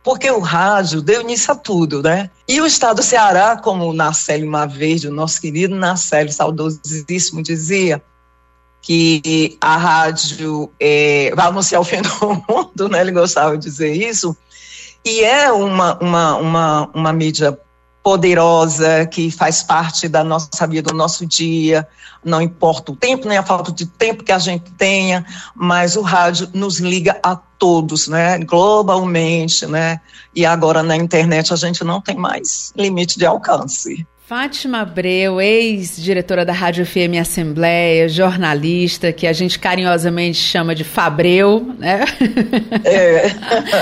[0.02, 2.30] Porque o rádio deu início a tudo, né?
[2.48, 8.02] E o estado do Ceará, como o Nacélio Verde, o nosso querido Nacélio, saudosíssimo, dizia,
[8.82, 12.10] que a rádio é, vai anunciar o fim do
[12.48, 13.02] mundo, né?
[13.02, 14.38] Ele gostava de dizer isso
[15.06, 17.58] e é uma, uma, uma, uma mídia
[18.04, 21.88] poderosa que faz parte da nossa vida, do nosso dia,
[22.24, 25.26] não importa o tempo, nem a falta de tempo que a gente tenha,
[25.56, 30.02] mas o rádio nos liga a todos, né, globalmente, né,
[30.36, 34.06] e agora na internet a gente não tem mais limite de alcance.
[34.28, 41.76] Fátima Abreu, ex-diretora da Rádio FM Assembleia, jornalista, que a gente carinhosamente chama de Fabreu,
[41.78, 42.04] né?
[42.84, 43.30] É.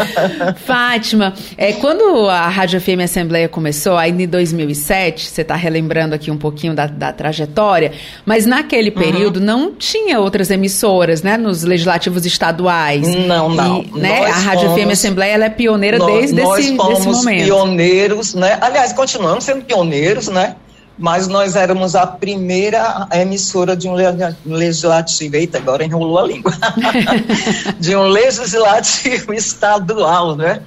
[0.66, 6.30] Fátima, é, quando a Rádio FM Assembleia começou, ainda em 2007, você está relembrando aqui
[6.30, 7.94] um pouquinho da, da, trajetória,
[8.26, 9.02] mas naquele uhum.
[9.02, 9.46] período uhum.
[9.46, 13.08] não tinha outras emissoras, né, nos legislativos estaduais.
[13.08, 13.82] Não, não.
[13.82, 17.08] E, né, a Rádio fomos, FM Assembleia é pioneira nós, desde nós esse, fomos desse
[17.08, 17.46] momento.
[17.46, 18.58] pioneiros, né?
[18.60, 20.56] Aliás, continuamos sendo pioneiros, né?
[20.98, 23.96] Mas nós éramos a primeira emissora de um
[24.46, 25.36] legislativo.
[25.36, 26.52] Eita, agora enrolou a língua.
[27.80, 30.62] de um legislativo estadual, né?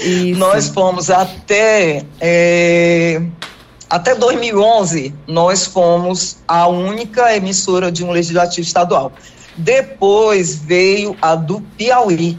[0.00, 0.38] Isso.
[0.38, 2.04] Nós fomos até.
[2.20, 3.20] É,
[3.90, 9.12] até 2011, nós fomos a única emissora de um legislativo estadual.
[9.56, 12.38] Depois veio a do Piauí,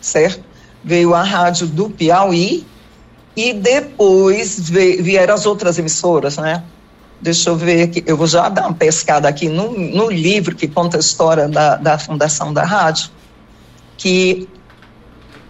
[0.00, 0.44] certo?
[0.84, 2.66] Veio a rádio do Piauí,
[3.36, 6.64] e depois vieram as outras emissoras, né?
[7.20, 10.66] Deixa eu ver aqui, eu vou já dar uma pescada aqui no, no livro que
[10.66, 13.10] conta a história da, da fundação da rádio,
[13.96, 14.48] que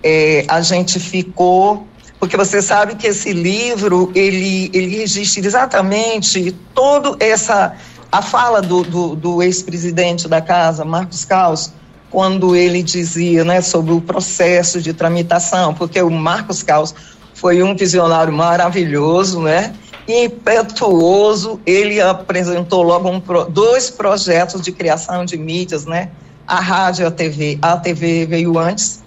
[0.03, 1.87] é, a gente ficou
[2.19, 7.75] porque você sabe que esse livro ele ele registra exatamente todo essa
[8.11, 11.73] a fala do, do, do ex-presidente da casa Marcos Caos
[12.11, 16.95] quando ele dizia né sobre o processo de tramitação porque o Marcos Caos
[17.37, 19.75] foi um visionário maravilhoso né
[20.09, 26.11] impetuoso ele apresentou logo um, dois projetos de criação de mídias né
[26.47, 29.07] a rádio e a TV a TV veio antes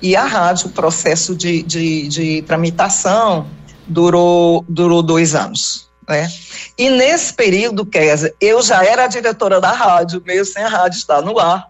[0.00, 3.46] e a rádio, o processo de, de, de tramitação
[3.86, 5.88] durou, durou dois anos.
[6.08, 6.30] Né?
[6.78, 11.20] E nesse período, Kézia, eu já era diretora da rádio, meio sem a rádio estar
[11.20, 11.68] no ar,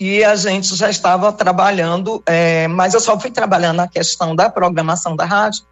[0.00, 4.48] e a gente já estava trabalhando, é, mas eu só fui trabalhando na questão da
[4.48, 5.64] programação da rádio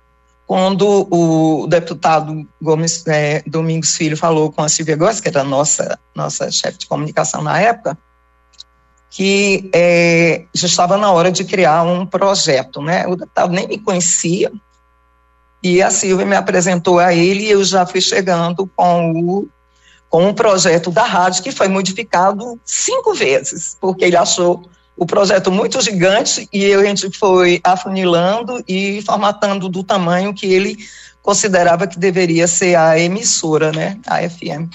[0.47, 5.99] quando o deputado Gomes é, Domingos Filho falou com a Silvia Góes, que era nossa
[6.15, 7.99] nossa chefe de comunicação na época,
[9.11, 13.07] que é, já estava na hora de criar um projeto, né?
[13.07, 14.53] O deputado nem me conhecia,
[15.63, 19.49] e a Silvia me apresentou a ele e eu já fui chegando com o
[20.09, 25.53] com um projeto da rádio que foi modificado cinco vezes, porque ele achou o projeto
[25.53, 30.77] muito gigante e a gente foi afunilando e formatando do tamanho que ele
[31.23, 34.71] considerava que deveria ser a emissora, né, a FM.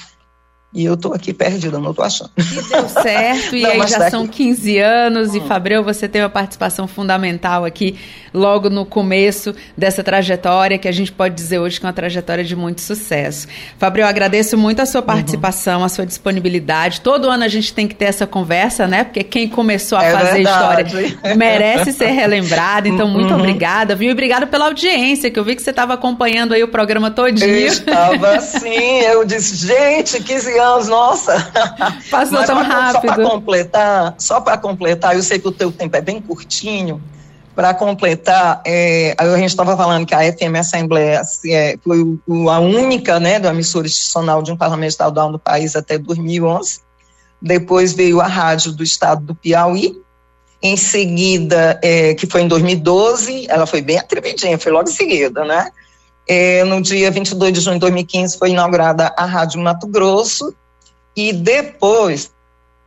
[0.74, 2.32] E eu estou aqui perdida, não estou achando.
[2.38, 4.12] E deu certo, e não, aí já daqui...
[4.12, 5.38] são 15 anos, hum.
[5.38, 7.98] e Fabreu, você teve uma participação fundamental aqui,
[8.34, 12.42] logo no começo dessa trajetória, que a gente pode dizer hoje que é uma trajetória
[12.42, 13.48] de muito sucesso.
[13.78, 15.08] Fabreu, agradeço muito a sua uhum.
[15.08, 15.86] participação, uhum.
[15.86, 17.02] a sua disponibilidade.
[17.02, 19.04] Todo ano a gente tem que ter essa conversa, né?
[19.04, 20.96] Porque quem começou a é fazer verdade.
[20.96, 22.88] história merece ser relembrado.
[22.88, 23.40] Então, muito uhum.
[23.40, 24.08] obrigada, viu?
[24.08, 27.50] E obrigada pela audiência, que eu vi que você estava acompanhando aí o programa todinho.
[27.50, 31.52] Eu estava sim, eu disse, gente, 15 anos, nossa.
[32.10, 33.02] Passou Mas, tão rápido.
[33.02, 37.02] Só para completar, só para completar, eu sei que o teu tempo é bem curtinho.
[37.54, 42.00] Para completar, é, a gente estava falando que a FM Assembleia é, foi
[42.50, 46.80] a única né, do emissora institucional de um parlamento estadual no país até 2011.
[47.42, 50.00] Depois veio a rádio do estado do Piauí.
[50.64, 55.44] Em seguida, é, que foi em 2012, ela foi bem atrevidinha, foi logo em seguida,
[55.44, 55.72] né?
[56.34, 60.56] É, no dia 22 de junho de 2015 foi inaugurada a Rádio Mato Grosso
[61.14, 62.32] e depois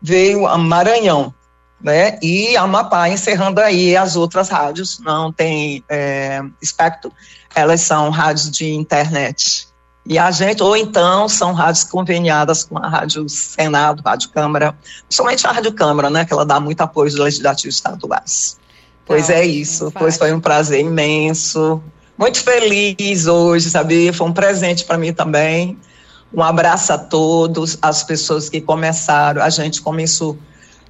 [0.00, 1.34] veio a Maranhão,
[1.78, 2.18] né?
[2.22, 7.12] E Amapá encerrando aí as outras rádios, não tem é, espectro,
[7.54, 9.68] elas são rádios de internet.
[10.06, 14.74] E a gente, ou então são rádios conveniadas com a Rádio Senado, Rádio Câmara,
[15.06, 16.24] principalmente a Rádio Câmara, né?
[16.24, 18.56] Que ela dá muito apoio aos legislativos estaduais.
[19.04, 21.82] Pois é isso, pois foi um prazer imenso
[22.18, 24.12] muito feliz hoje, sabe?
[24.12, 25.78] Foi um presente para mim também.
[26.32, 29.42] Um abraço a todos, as pessoas que começaram.
[29.42, 30.36] A gente começou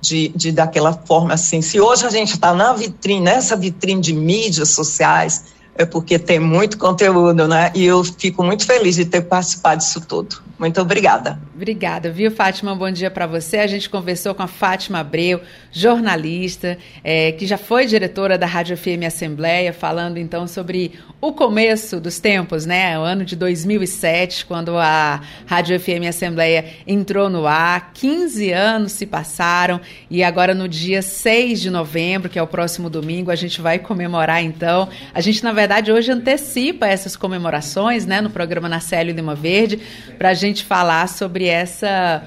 [0.01, 1.62] de, de daquela forma assim.
[1.62, 5.45] Se hoje a gente está na vitrine, nessa vitrine de mídias sociais,
[5.75, 7.72] é porque tem muito conteúdo, né?
[7.75, 10.43] E eu fico muito feliz de ter participado disso tudo.
[10.59, 11.39] Muito obrigada.
[11.55, 12.77] Obrigada, viu, Fátima?
[12.77, 13.59] Bom dia para você.
[13.59, 15.41] A gente conversou com a Fátima Abreu,
[15.72, 22.01] jornalista, é, que já foi diretora da Rádio FM Assembleia, falando então sobre o começo
[22.01, 22.97] dos tempos, né?
[22.99, 27.93] O ano de 2007, quando a Rádio FM Assembleia entrou no ar.
[27.93, 32.89] 15 anos se passaram e agora no dia 6 de novembro, que é o próximo
[32.89, 34.89] domingo, a gente vai comemorar então.
[35.12, 39.81] A gente, na verdade, hoje antecipa essas comemorações, né, no programa Na Lima Verde,
[40.19, 42.23] para a gente falar sobre essa.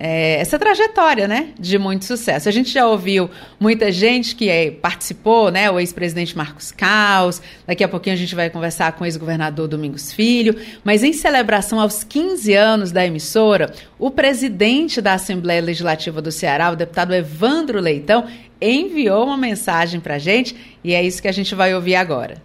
[0.00, 2.48] É, essa trajetória, né, de muito sucesso.
[2.48, 3.28] A gente já ouviu
[3.58, 8.32] muita gente que é, participou, né, o ex-presidente Marcos Caos, daqui a pouquinho a gente
[8.32, 13.74] vai conversar com o ex-governador Domingos Filho, mas em celebração aos 15 anos da emissora,
[13.98, 18.24] o presidente da Assembleia Legislativa do Ceará, o deputado Evandro Leitão,
[18.60, 22.40] enviou uma mensagem para a gente e é isso que a gente vai ouvir agora.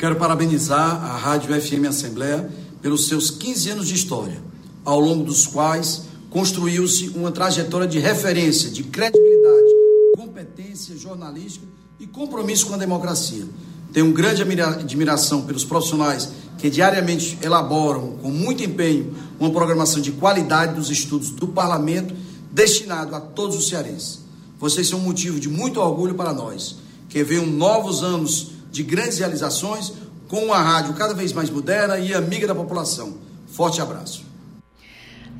[0.00, 4.40] Quero parabenizar a Rádio FM Assembleia pelos seus 15 anos de história
[4.82, 9.68] ao longo dos quais construiu-se uma trajetória de referência, de credibilidade,
[10.16, 11.66] competência jornalística
[11.98, 13.44] e compromisso com a democracia.
[13.92, 20.76] Tenho grande admiração pelos profissionais que diariamente elaboram com muito empenho uma programação de qualidade
[20.76, 22.14] dos estudos do parlamento
[22.50, 24.20] destinado a todos os cearenses.
[24.58, 26.76] Vocês são um motivo de muito orgulho para nós,
[27.06, 29.92] que venham novos anos de grandes realizações
[30.28, 33.18] com uma rádio cada vez mais moderna e amiga da população.
[33.48, 34.29] Forte abraço.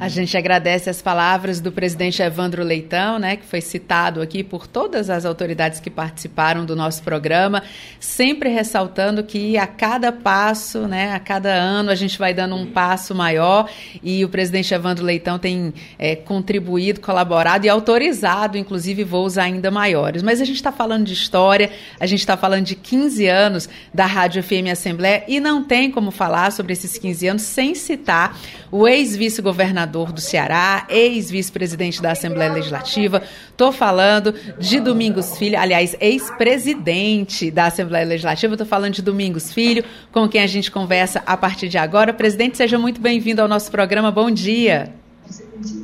[0.00, 4.66] A gente agradece as palavras do presidente Evandro Leitão, né, que foi citado aqui por
[4.66, 7.62] todas as autoridades que participaram do nosso programa,
[7.98, 12.64] sempre ressaltando que a cada passo, né, a cada ano a gente vai dando um
[12.64, 13.68] passo maior
[14.02, 20.22] e o presidente Evandro Leitão tem é, contribuído, colaborado e autorizado, inclusive, voos ainda maiores.
[20.22, 21.70] Mas a gente está falando de história,
[22.00, 26.10] a gente está falando de 15 anos da Rádio FM Assembleia e não tem como
[26.10, 28.40] falar sobre esses 15 anos sem citar
[28.72, 33.22] o ex-vice-governador do Ceará, ex-vice-presidente da Assembleia Legislativa.
[33.50, 38.54] Estou falando de Domingos Filho, aliás, ex-presidente da Assembleia Legislativa.
[38.54, 42.14] Estou falando de Domingos Filho, com quem a gente conversa a partir de agora.
[42.14, 44.10] Presidente, seja muito bem-vindo ao nosso programa.
[44.10, 44.92] Bom dia.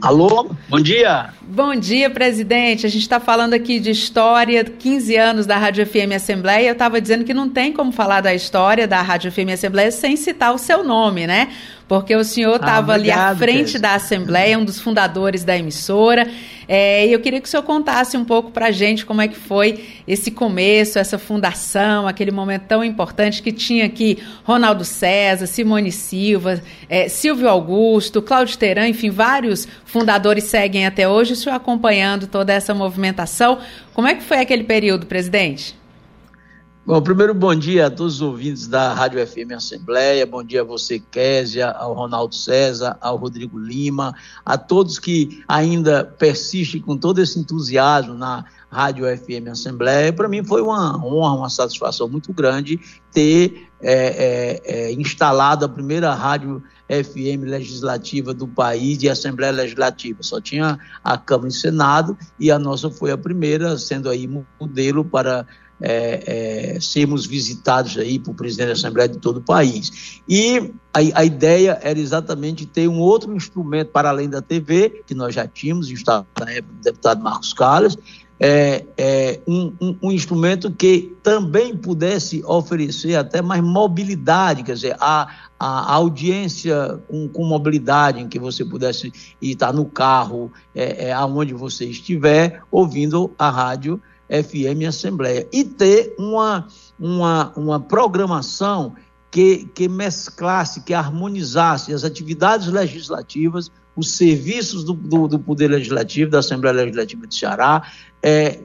[0.01, 1.31] Alô, bom dia.
[1.43, 2.87] Bom dia, presidente.
[2.87, 6.69] A gente está falando aqui de história, 15 anos da Rádio FM Assembleia.
[6.69, 10.17] Eu estava dizendo que não tem como falar da história da Rádio FM Assembleia sem
[10.17, 11.49] citar o seu nome, né?
[11.89, 16.29] porque o senhor estava ah, ali à frente da Assembleia, um dos fundadores da emissora.
[16.69, 19.29] É, e eu queria que o senhor contasse um pouco para a gente como é
[19.29, 25.47] que foi esse começo, essa fundação, aquele momento tão importante que tinha aqui Ronaldo César,
[25.47, 31.33] Simone Silva, é, Silvio Augusto, Cláudio Teran, enfim, vários fundadores seguem até hoje.
[31.33, 33.59] O senhor acompanhando toda essa movimentação.
[33.95, 35.77] Como é que foi aquele período, presidente?
[36.87, 40.65] Bom, primeiro bom dia a todos os ouvintes da Rádio FM Assembleia, bom dia a
[40.65, 44.15] você, Késia, ao Ronaldo César, ao Rodrigo Lima,
[44.45, 50.13] a todos que ainda persistem com todo esse entusiasmo na Rádio FM Assembleia.
[50.13, 52.79] Para mim foi uma honra, uma satisfação muito grande
[53.11, 60.23] ter é, é, é, instalado a primeira rádio FM legislativa do país de Assembleia Legislativa.
[60.23, 64.29] Só tinha a Câmara e Senado e a nossa foi a primeira, sendo aí
[64.61, 65.47] modelo para
[65.81, 70.21] é, é, sermos visitados aí por presidente da Assembleia de todo o país.
[70.29, 75.15] E a, a, ideia era exatamente ter um outro instrumento para além da TV, que
[75.15, 77.97] nós já tínhamos, instalado na época do deputado Marcos Callas,
[78.39, 84.97] é, é um, um, um, instrumento que também pudesse oferecer até mais mobilidade, quer dizer,
[85.01, 85.29] a,
[85.59, 91.55] a audiência com, com mobilidade, em que você pudesse estar no carro, é, é, aonde
[91.55, 95.49] você estiver, ouvindo a rádio FM Assembleia.
[95.51, 96.67] E ter uma,
[97.01, 98.95] uma, uma programação
[99.31, 106.31] que, que mesclasse, que harmonizasse as atividades legislativas, os serviços do, do, do Poder Legislativo,
[106.31, 107.83] da Assembleia Legislativa de Ceará,
[108.29, 108.59] é,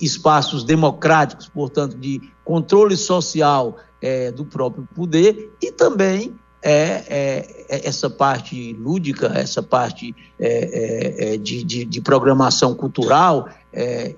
[0.00, 7.86] espaços democráticos, portanto, de controle social é, do próprio poder e também é, é, é
[7.86, 13.50] essa parte lúdica, essa parte é, é, de, de, de, programação cultural,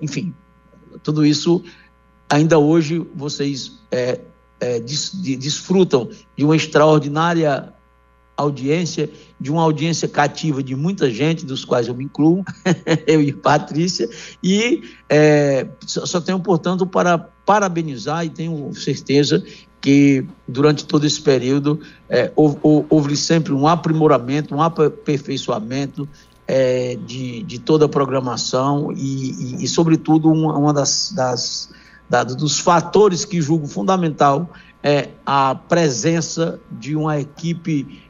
[0.01, 0.33] enfim,
[1.03, 1.61] tudo isso,
[2.29, 3.73] ainda hoje, vocês
[4.85, 7.73] des, de, desfrutam de uma extraordinária
[8.37, 9.09] audiência,
[9.39, 12.43] de uma audiência cativa de muita gente, dos quais eu me incluo,
[13.05, 14.09] eu e Patrícia,
[14.41, 19.43] e é, só tenho, portanto, para parabenizar e tenho certeza
[19.81, 21.79] que durante todo esse período
[22.09, 26.09] é, houve, sempre um aprimoramento, um aperfeiçoamento
[26.47, 31.69] é, de, de toda a programação e, e, e sobretudo, uma, uma das, das
[32.09, 34.49] da, dos fatores que julgo fundamental
[34.83, 38.03] é a presença de uma equipe,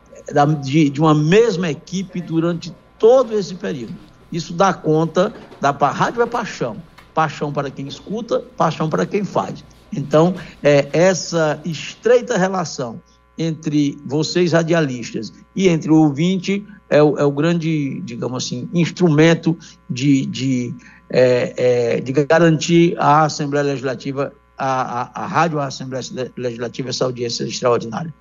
[0.61, 3.93] de, de uma mesma equipe durante todo esse período.
[4.31, 6.77] Isso dá conta da rádio é paixão,
[7.13, 9.63] paixão para quem escuta, paixão para quem faz.
[9.93, 13.01] Então, é, essa estreita relação
[13.37, 19.57] entre vocês radialistas e entre o ouvinte é o, é o grande, digamos assim, instrumento
[19.89, 20.73] de, de,
[21.09, 21.53] é,
[21.97, 26.03] é, de garantir à Assembleia Legislativa, a, a, Rádio Assembleia
[26.37, 28.13] Legislativa, essa audiência extraordinária.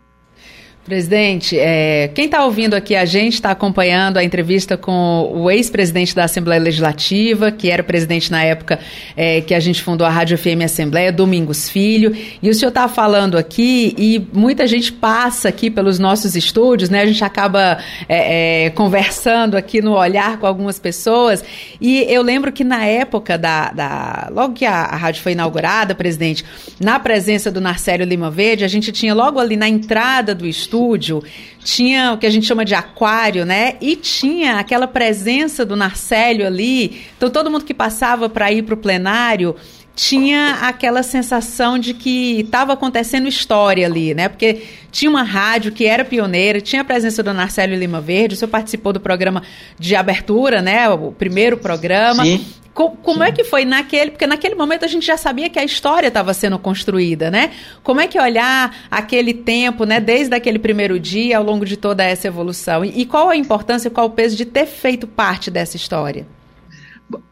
[0.85, 6.15] Presidente, é, quem está ouvindo aqui a gente está acompanhando a entrevista com o ex-presidente
[6.15, 8.79] da Assembleia Legislativa, que era presidente na época
[9.17, 12.15] é, que a gente fundou a Rádio FM Assembleia, Domingos Filho.
[12.43, 17.01] E o senhor está falando aqui e muita gente passa aqui pelos nossos estúdios, né?
[17.01, 21.43] A gente acaba é, é, conversando aqui no olhar com algumas pessoas.
[21.81, 23.71] E eu lembro que na época da.
[23.71, 26.45] da logo que a, a rádio foi inaugurada, presidente,
[26.79, 30.74] na presença do Narcélio Lima Verde, a gente tinha logo ali na entrada do estúdio
[30.75, 31.23] estúdio,
[31.63, 33.77] tinha o que a gente chama de aquário, né?
[33.81, 37.03] E tinha aquela presença do Narcélio ali.
[37.17, 39.55] Então todo mundo que passava para ir para o plenário
[39.95, 44.29] tinha aquela sensação de que estava acontecendo história ali, né?
[44.29, 48.37] Porque tinha uma rádio que era pioneira, tinha a presença do Narcélio Lima Verde, o
[48.37, 49.43] senhor participou do programa
[49.79, 50.89] de abertura, né?
[50.89, 52.25] O primeiro programa.
[52.25, 52.45] Sim.
[52.75, 54.11] Como é que foi naquele?
[54.11, 57.53] Porque naquele momento a gente já sabia que a história estava sendo construída, né?
[57.85, 60.01] Como é que olhar aquele tempo, né?
[60.01, 62.85] Desde aquele primeiro dia, ao longo de toda essa evolução?
[62.85, 66.27] E, e qual a importância, qual o peso de ter feito parte dessa história?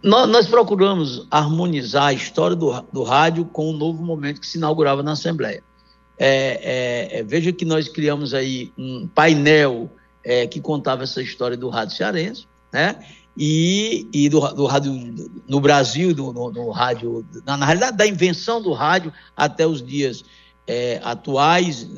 [0.02, 5.02] Nós, procuramos harmonizar a história do, do rádio com o novo momento que se inaugurava
[5.02, 5.62] na Assembleia.
[6.18, 9.90] É, é, é, veja que nós criamos aí um painel
[10.22, 12.96] é, que contava essa história do rádio cearense, né?
[13.36, 14.92] E, e do, do rádio
[15.48, 19.82] no Brasil, do, no, no rádio, na, na, realidade, da invenção do rádio até os
[19.82, 20.22] dias
[20.66, 21.88] é, atuais,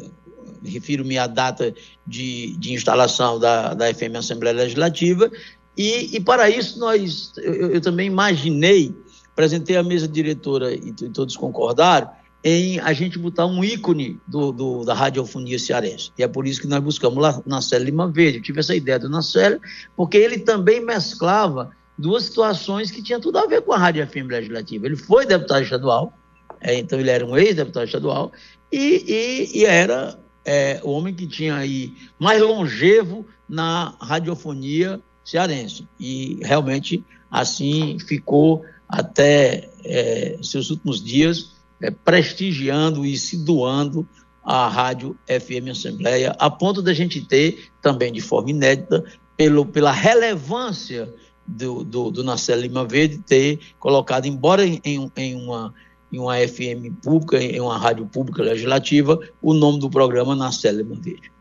[0.65, 1.75] refiro-me à data
[2.07, 5.31] de, de instalação da, da FM Assembleia Legislativa,
[5.77, 8.95] e, e para isso nós, eu, eu, também imaginei,
[9.33, 12.09] apresentei a mesa diretora e, e, todos concordaram,
[12.43, 16.13] em a gente botar um ícone do, do, da radiofonia cearense.
[16.19, 18.39] E é por isso que nós buscamos lá na Célia Lima Verde.
[18.39, 19.61] Eu tive essa ideia do Nacélio,
[19.97, 24.29] porque ele também mesclava duas situações que tinham tudo a ver com a Rádio FM
[24.29, 24.87] Legislativa.
[24.87, 26.13] Ele foi deputado estadual,
[26.61, 28.31] é, então ele era um ex-deputado estadual,
[28.71, 35.89] e, e, e era é, o homem que tinha aí mais longevo na radiofonia cearense.
[35.99, 44.07] E realmente assim ficou até é, seus últimos dias é, prestigiando e se doando
[44.45, 49.03] à Rádio FM Assembleia, a ponto da gente ter, também de forma inédita,
[49.37, 51.13] pelo, pela relevância
[51.47, 52.23] do, do, do
[52.57, 55.75] Lima Verde ter colocado, embora em, em, uma,
[56.13, 60.95] em uma FM pública, em uma rádio pública legislativa, o nome do programa Nacel Lima
[60.95, 61.34] Verde.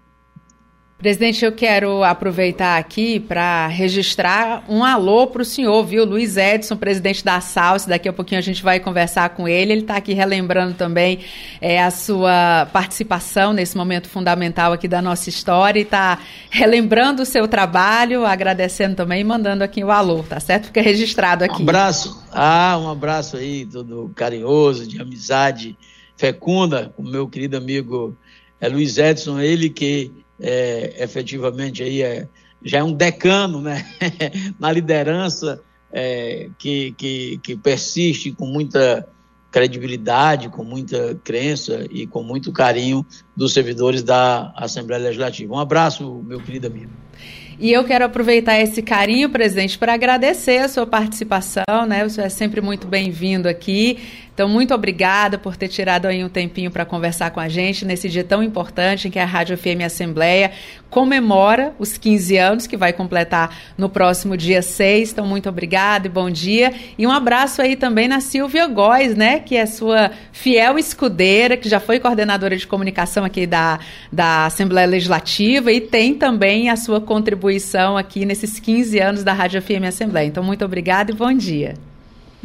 [0.98, 6.06] Presidente, eu quero aproveitar aqui para registrar um alô para o senhor, viu?
[6.06, 7.86] Luiz Edson, presidente da SALS.
[7.86, 9.74] Daqui a pouquinho a gente vai conversar com ele.
[9.74, 11.20] Ele está aqui relembrando também
[11.60, 16.20] é, a sua participação nesse momento fundamental aqui da nossa história e está
[16.50, 20.68] relembrando o seu trabalho, agradecendo também e mandando aqui o alô, tá certo?
[20.68, 21.60] Fica registrado aqui.
[21.60, 22.24] Um abraço.
[22.32, 25.78] Ah, um abraço aí, todo carinhoso, de amizade
[26.16, 28.18] fecunda, o meu querido amigo
[28.62, 32.28] é, Luiz Edson, ele que é, efetivamente aí é,
[32.62, 33.86] já é um decano né?
[34.60, 39.08] na liderança é, que, que, que persiste com muita
[39.50, 43.06] credibilidade, com muita crença e com muito carinho
[43.38, 45.54] dos servidores da Assembleia Legislativa.
[45.54, 46.92] Um abraço, meu querido amigo.
[47.60, 52.04] E eu quero aproveitar esse carinho, presidente, para agradecer a sua participação, né?
[52.04, 54.00] Você é sempre muito bem-vindo aqui.
[54.34, 58.10] Então, muito obrigada por ter tirado aí um tempinho para conversar com a gente nesse
[58.10, 60.52] dia tão importante em que a Rádio FM Assembleia
[60.90, 65.12] comemora os 15 anos, que vai completar no próximo dia 6.
[65.12, 66.74] Então, muito obrigada e bom dia.
[66.98, 69.40] E um abraço aí também na Silvia Góes, né?
[69.40, 73.80] Que é sua fiel escudeira, que já foi coordenadora de comunicação aqui da,
[74.12, 79.62] da Assembleia Legislativa e tem também a sua contribuição aqui nesses 15 anos da Rádio
[79.62, 80.26] FM Assembleia.
[80.26, 81.76] Então, muito obrigada e bom dia.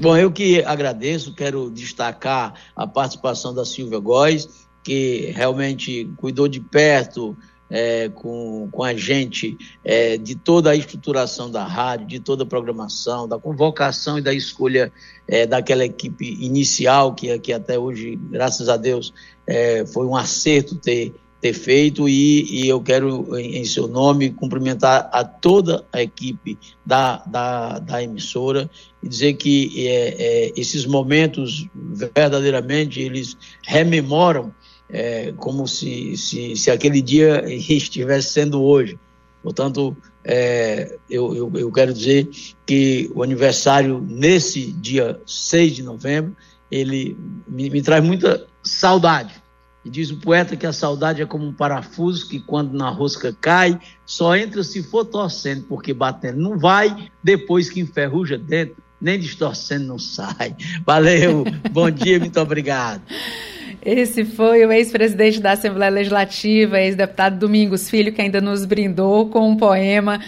[0.01, 6.61] Bom, eu que agradeço, quero destacar a participação da Silvia Góes, que realmente cuidou de
[6.61, 7.37] perto
[7.69, 12.47] é, com, com a gente é, de toda a estruturação da rádio, de toda a
[12.47, 14.93] programação, da convocação e da escolha
[15.27, 19.13] é, daquela equipe inicial, que, que até hoje, graças a Deus,
[19.49, 24.31] é, foi um acerto ter ter feito e, e eu quero, em, em, seu nome,
[24.31, 28.69] cumprimentar a toda a equipe da, da, da emissora
[29.03, 34.53] e dizer que é, é, esses momentos verdadeiramente eles rememoram
[34.91, 38.99] é, como se, se, se aquele dia estivesse sendo hoje.
[39.41, 42.29] Portanto, é, eu, eu, eu, quero dizer
[42.67, 46.37] que o aniversário nesse dia 6 de novembro,
[46.71, 47.17] ele
[47.47, 49.41] me, me traz muita saudade
[49.85, 53.37] e diz o poeta que a saudade é como um parafuso que, quando na rosca
[53.41, 59.19] cai, só entra se for torcendo, porque batendo não vai, depois que enferruja dentro, nem
[59.19, 60.57] distorcendo não sai.
[60.85, 63.03] Valeu, bom dia, muito obrigado.
[63.85, 69.49] Esse foi o ex-presidente da Assembleia Legislativa, ex-deputado Domingos Filho, que ainda nos brindou com
[69.51, 70.21] um poema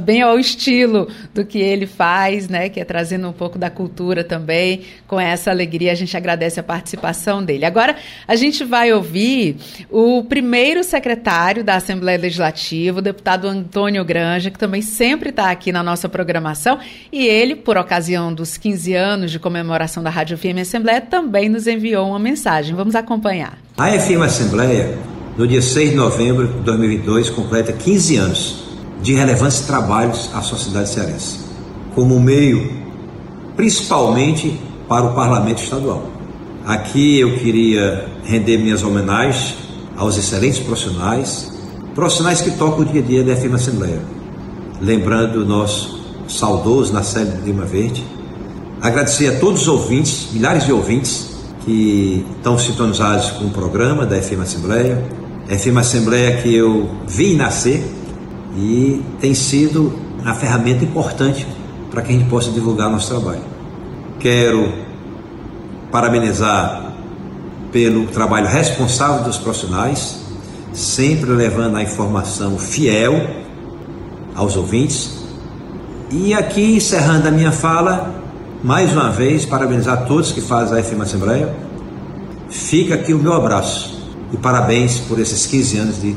[0.00, 4.22] bem ao estilo do que ele faz, né, que é trazendo um pouco da cultura
[4.22, 4.82] também.
[5.06, 7.64] Com essa alegria, a gente agradece a participação dele.
[7.64, 7.96] Agora,
[8.26, 9.56] a gente vai ouvir
[9.90, 15.72] o primeiro secretário da Assembleia Legislativa, o deputado Antônio Granja, que também sempre está aqui
[15.72, 16.78] na nossa programação,
[17.10, 21.66] e ele, por ocasião dos 15 anos de comemoração da Rádio FM Assembleia, também nos
[21.66, 22.74] enviou uma mensagem.
[22.74, 23.58] Vamos acompanhar.
[23.76, 24.98] A FM Assembleia,
[25.36, 28.64] no dia 6 de novembro de 2022, completa 15 anos
[29.02, 31.38] de relevantes trabalhos à sociedade cearense,
[31.94, 32.72] como meio,
[33.56, 34.58] principalmente,
[34.88, 36.10] para o Parlamento Estadual.
[36.66, 39.54] Aqui eu queria render minhas homenagens
[39.96, 41.52] aos excelentes profissionais,
[41.94, 44.00] profissionais que tocam o dia a dia da FM Assembleia.
[44.80, 45.98] Lembrando o nosso
[46.28, 48.04] saudoso de Lima Verde.
[48.80, 51.37] Agradecer a todos os ouvintes, milhares de ouvintes
[51.68, 55.04] que estão sintonizados com o programa da FM Assembleia.
[55.48, 57.84] FM Assembleia que eu vi nascer
[58.56, 61.46] e tem sido uma ferramenta importante
[61.90, 63.42] para que a gente possa divulgar nosso trabalho.
[64.18, 64.72] Quero
[65.92, 66.90] parabenizar
[67.70, 70.20] pelo trabalho responsável dos profissionais,
[70.72, 73.44] sempre levando a informação fiel
[74.34, 75.18] aos ouvintes.
[76.10, 78.17] E aqui, encerrando a minha fala,
[78.62, 81.54] mais uma vez, parabenizar todos que fazem a FM Assembleia.
[82.48, 84.02] Fica aqui o meu abraço
[84.32, 86.16] e parabéns por esses 15 anos de.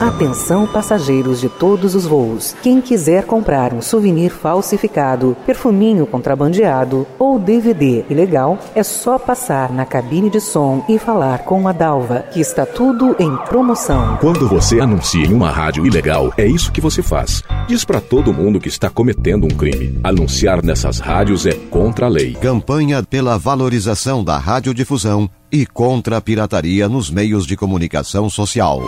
[0.00, 2.54] Atenção passageiros de todos os voos.
[2.62, 9.86] Quem quiser comprar um souvenir falsificado, perfuminho contrabandeado ou DVD ilegal, é só passar na
[9.86, 14.18] cabine de som e falar com a Dalva, que está tudo em promoção.
[14.20, 17.42] Quando você anuncia em uma rádio ilegal, é isso que você faz.
[17.66, 19.98] Diz para todo mundo que está cometendo um crime.
[20.04, 22.34] Anunciar nessas rádios é contra a lei.
[22.34, 28.82] Campanha pela valorização da radiodifusão e contra a pirataria nos meios de comunicação social.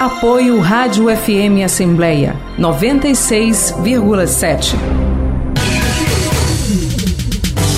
[0.00, 4.74] Apoio Rádio FM Assembleia 96,7.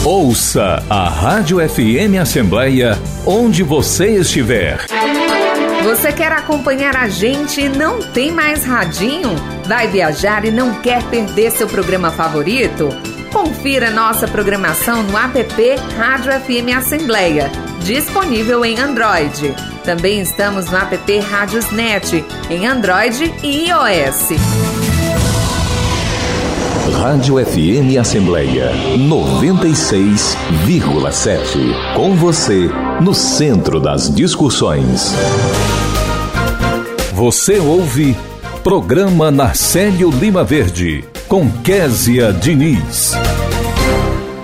[0.04, 2.96] Ouça a Rádio FM Assembleia
[3.26, 4.86] onde você estiver.
[5.82, 9.34] Você quer acompanhar a gente e não tem mais radinho?
[9.66, 12.88] Vai viajar e não quer perder seu programa favorito?
[13.32, 15.42] Confira nossa programação no app
[15.96, 17.50] Rádio FM Assembleia,
[17.82, 19.54] disponível em Android.
[19.84, 24.32] Também estamos no app Rádiosnet, em Android e iOS.
[27.00, 31.96] Rádio FM Assembleia 96,7.
[31.96, 35.14] Com você, no centro das discussões.
[37.14, 38.14] Você ouve
[38.62, 41.02] Programa Narcélio Lima Verde,
[41.32, 43.16] com Késia Diniz.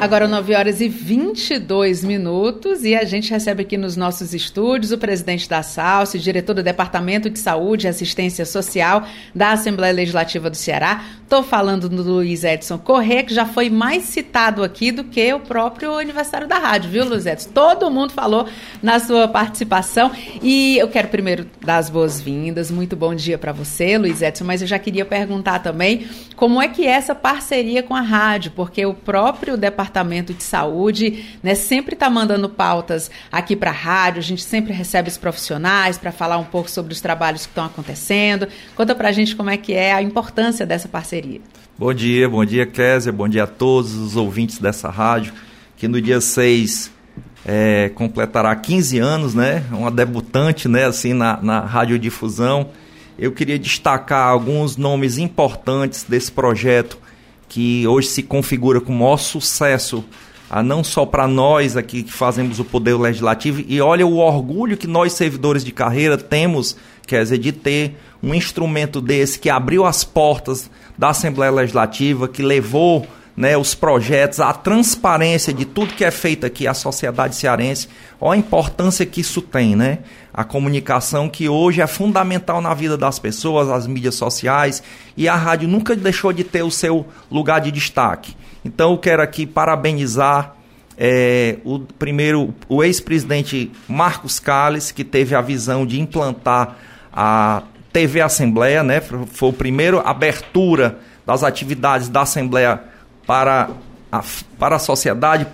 [0.00, 4.96] Agora 9 horas e 22 minutos e a gente recebe aqui nos nossos estúdios o
[4.96, 9.02] presidente da SALSE, diretor do Departamento de Saúde e Assistência Social
[9.34, 11.04] da Assembleia Legislativa do Ceará.
[11.24, 15.40] Estou falando do Luiz Edson Corrêa, que já foi mais citado aqui do que o
[15.40, 17.50] próprio aniversário da rádio, viu, Luiz Edson?
[17.50, 18.46] Todo mundo falou
[18.80, 22.70] na sua participação e eu quero primeiro dar as boas-vindas.
[22.70, 26.06] Muito bom dia para você, Luiz Edson, mas eu já queria perguntar também
[26.36, 30.44] como é que é essa parceria com a rádio, porque o próprio departamento Departamento de
[30.44, 35.16] Saúde, né, sempre está mandando pautas aqui para a rádio, a gente sempre recebe os
[35.16, 38.46] profissionais para falar um pouco sobre os trabalhos que estão acontecendo.
[38.76, 41.40] Conta para a gente como é que é a importância dessa parceria.
[41.78, 45.32] Bom dia, bom dia, Kézia, bom dia a todos os ouvintes dessa rádio,
[45.76, 46.90] que no dia 6
[47.46, 49.64] é, completará 15 anos, né?
[49.72, 52.68] Uma debutante, né, assim, na, na radiodifusão.
[53.18, 56.98] Eu queria destacar alguns nomes importantes desse projeto
[57.48, 60.04] que hoje se configura com o maior sucesso,
[60.50, 64.76] ah, não só para nós aqui que fazemos o poder legislativo, e olha o orgulho
[64.76, 66.76] que nós, servidores de carreira, temos,
[67.06, 72.42] quer dizer, de ter um instrumento desse que abriu as portas da Assembleia Legislativa, que
[72.42, 73.06] levou
[73.38, 77.88] né, os projetos, a transparência de tudo que é feito aqui, a sociedade cearense,
[78.20, 80.00] olha a importância que isso tem, né?
[80.34, 84.82] A comunicação que hoje é fundamental na vida das pessoas, as mídias sociais,
[85.16, 88.36] e a rádio nunca deixou de ter o seu lugar de destaque.
[88.64, 90.56] Então eu quero aqui parabenizar
[90.96, 96.76] é, o primeiro, o ex-presidente Marcos Calles, que teve a visão de implantar
[97.12, 97.62] a
[97.92, 99.00] TV Assembleia, né?
[99.00, 102.87] Foi o primeiro abertura das atividades da Assembleia
[103.28, 103.68] para
[104.10, 104.24] a,
[104.58, 105.46] para a sociedade,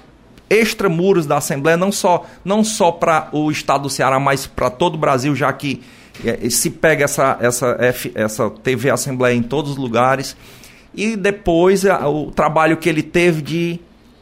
[0.48, 4.94] extramuros da Assembleia, não só, não só para o estado do Ceará, mas para todo
[4.94, 5.82] o Brasil, já que
[6.24, 7.76] é, se pega essa, essa,
[8.14, 10.36] essa TV Assembleia em todos os lugares.
[10.94, 13.80] E depois o trabalho que ele teve de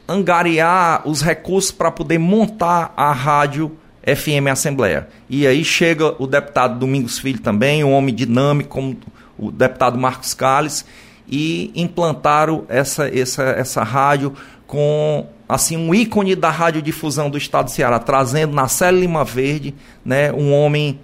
[0.08, 5.08] angariar os recursos para poder montar a rádio FM Assembleia.
[5.28, 8.96] E aí chega o deputado Domingos Filho também, um homem dinâmico, como
[9.38, 10.86] o deputado Marcos Calles,
[11.28, 14.34] e implantaram essa, essa, essa rádio
[14.66, 19.74] com assim um ícone da radiodifusão do estado do Ceará, trazendo na Célia Lima Verde
[20.04, 20.98] né, um homem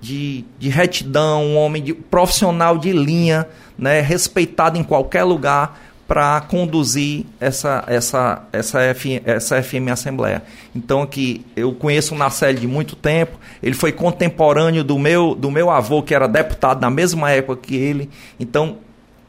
[0.00, 3.48] de, de retidão, um homem de, profissional de linha,
[3.78, 10.42] né, respeitado em qualquer lugar para conduzir essa, essa, essa, F, essa FM Assembleia.
[10.76, 15.50] Então aqui eu conheço o Nacelle de muito tempo, ele foi contemporâneo do meu, do
[15.50, 18.10] meu avô, que era deputado na mesma época que ele.
[18.38, 18.76] Então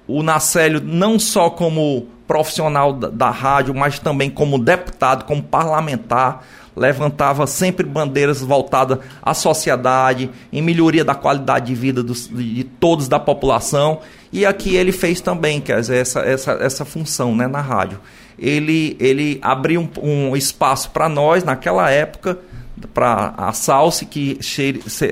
[0.07, 6.43] o Nacélio não só como profissional da, da rádio, mas também como deputado, como parlamentar,
[6.75, 13.07] levantava sempre bandeiras voltadas à sociedade, em melhoria da qualidade de vida dos, de todos
[13.07, 13.99] da população.
[14.31, 17.99] E aqui ele fez também, quer dizer, essa, essa, essa função né, na rádio.
[18.37, 22.37] Ele, ele abriu um, um espaço para nós naquela época,
[22.93, 24.37] para a Salse, que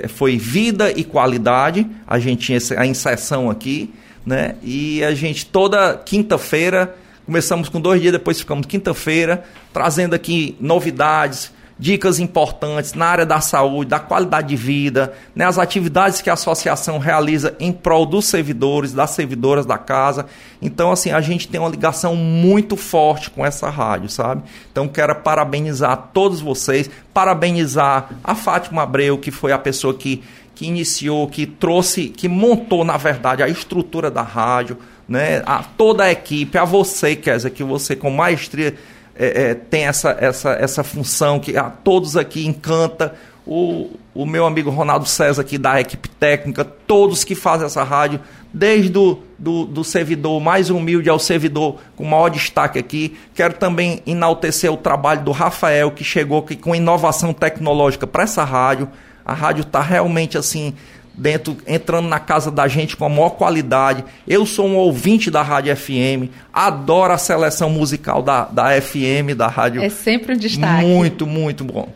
[0.09, 1.87] foi vida e qualidade.
[2.05, 3.93] A gente tinha a inserção aqui,
[4.25, 4.55] né?
[4.63, 6.95] E a gente toda quinta-feira
[7.25, 13.39] Começamos com dois dias, depois ficamos quinta-feira, trazendo aqui novidades, dicas importantes na área da
[13.39, 18.25] saúde, da qualidade de vida, né, as atividades que a associação realiza em prol dos
[18.25, 20.25] servidores, das servidoras da casa.
[20.61, 24.43] Então, assim, a gente tem uma ligação muito forte com essa rádio, sabe?
[24.71, 30.21] Então, quero parabenizar todos vocês, parabenizar a Fátima Abreu, que foi a pessoa que,
[30.55, 34.77] que iniciou, que trouxe, que montou, na verdade, a estrutura da rádio
[35.07, 38.75] né, a toda a equipe, a você, Kézia, que você com maestria
[39.15, 43.13] é, é, tem essa, essa, essa função, que a todos aqui encanta,
[43.45, 48.21] o, o meu amigo Ronaldo César aqui da equipe técnica, todos que fazem essa rádio,
[48.53, 53.17] desde o do, do servidor mais humilde ao servidor com maior destaque aqui.
[53.35, 58.43] Quero também enaltecer o trabalho do Rafael, que chegou aqui com inovação tecnológica para essa
[58.43, 58.87] rádio.
[59.25, 60.73] A rádio está realmente assim
[61.13, 64.03] dentro, entrando na casa da gente com a maior qualidade.
[64.27, 69.47] Eu sou um ouvinte da Rádio FM, adoro a seleção musical da, da FM, da
[69.47, 69.81] Rádio.
[69.81, 70.85] É sempre um destaque.
[70.85, 71.89] Muito, muito bom.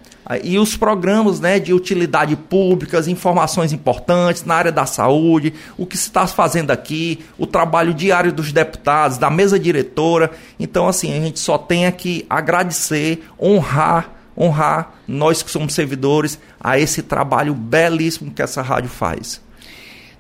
[0.44, 5.86] E os programas né, de utilidade pública, as informações importantes na área da saúde, o
[5.86, 10.30] que se está fazendo aqui, o trabalho diário dos deputados, da mesa diretora.
[10.60, 16.78] Então, assim, a gente só tem que agradecer, honrar honrar nós que somos servidores a
[16.78, 19.42] esse trabalho belíssimo que essa rádio faz.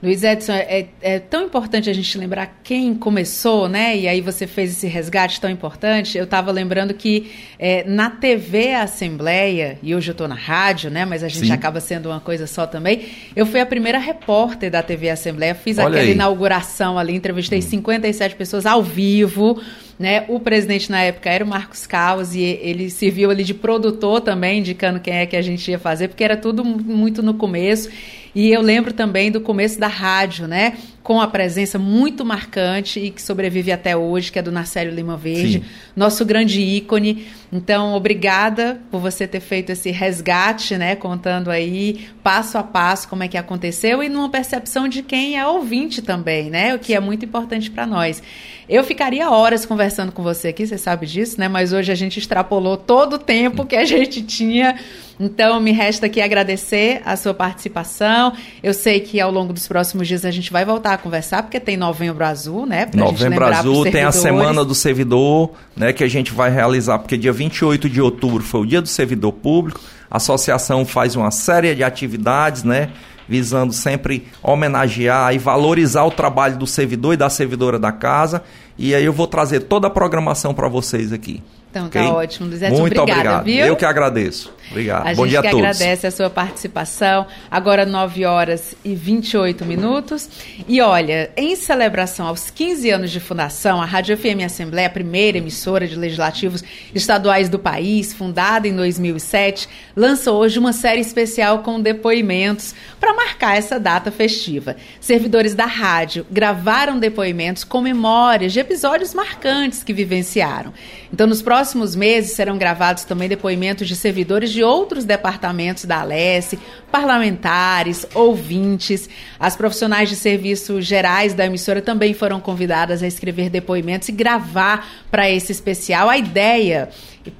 [0.01, 3.97] Luiz Edson, é, é, tão importante a gente lembrar quem começou, né?
[3.97, 6.19] E aí você fez esse resgate tão importante.
[6.19, 11.03] Eu estava lembrando que é, na TV Assembleia, e hoje eu estou na rádio, né?
[11.03, 11.51] Mas a gente Sim.
[11.51, 13.05] acaba sendo uma coisa só também.
[13.35, 16.11] Eu fui a primeira repórter da TV Assembleia, fiz Olha aquela aí.
[16.11, 17.63] inauguração ali, entrevistei hum.
[17.63, 19.59] 57 pessoas ao vivo.
[19.97, 20.25] Né?
[20.27, 24.59] O presidente na época era o Marcos Caos e ele serviu ali de produtor também,
[24.59, 27.89] indicando quem é que a gente ia fazer, porque era tudo muito no começo.
[28.37, 30.77] E eu lembro também do começo da rádio, né?
[31.07, 35.15] Com a presença muito marcante e que sobrevive até hoje, que é do Narcélio Lima
[35.15, 35.65] Verde, Sim.
[35.95, 37.25] nosso grande ícone.
[37.49, 40.97] Então, obrigada por você ter feito esse resgate, né?
[40.97, 45.47] Contando aí passo a passo como é que aconteceu e numa percepção de quem é
[45.47, 46.75] ouvinte também, né?
[46.75, 48.21] O que é muito importante para nós.
[48.67, 51.47] Eu ficaria horas conversando com você aqui, você sabe disso, né?
[51.47, 54.77] Mas hoje a gente extrapolou todo o tempo que a gente tinha.
[55.19, 58.33] Então, me resta aqui agradecer a sua participação.
[58.61, 61.59] Eu sei que ao longo dos próximos dias a gente vai voltar a conversar, porque
[61.59, 62.85] tem Novembro Azul, né?
[62.85, 65.93] Pra Novembro Azul, tem a Semana do Servidor, né?
[65.93, 69.31] Que a gente vai realizar, porque dia 28 de outubro foi o Dia do Servidor
[69.33, 69.79] Público.
[70.09, 72.89] A associação faz uma série de atividades, né?
[73.27, 78.41] visando sempre homenagear e valorizar o trabalho do servidor e da servidora da casa.
[78.77, 81.43] E aí eu vou trazer toda a programação para vocês aqui.
[81.77, 82.11] Então tá okay?
[82.11, 83.45] tá ótimo, Luiz Muito obrigada, obrigado.
[83.45, 83.65] Viu?
[83.65, 84.57] Eu que agradeço.
[84.69, 85.07] Obrigado.
[85.07, 85.63] A Bom dia a todos.
[85.63, 87.25] A gente agradece a sua participação.
[87.49, 90.29] Agora 9 horas e 28 minutos.
[90.67, 95.37] E olha, em celebração aos 15 anos de fundação, a Rádio FM Assembleia, a primeira
[95.37, 96.63] emissora de legislativos
[96.93, 103.57] estaduais do país, fundada em 2007, lança hoje uma série especial com depoimentos para marcar
[103.57, 104.75] essa data festiva.
[104.99, 110.73] Servidores da rádio gravaram depoimentos com memórias de episódios marcantes que vivenciaram.
[111.11, 116.59] Então, nos próximos meses serão gravados também depoimentos de servidores de outros departamentos da Alesse,
[116.91, 119.09] parlamentares, ouvintes.
[119.39, 124.87] As profissionais de serviços gerais da emissora também foram convidadas a escrever depoimentos e gravar
[125.09, 126.09] para esse especial.
[126.09, 126.89] A ideia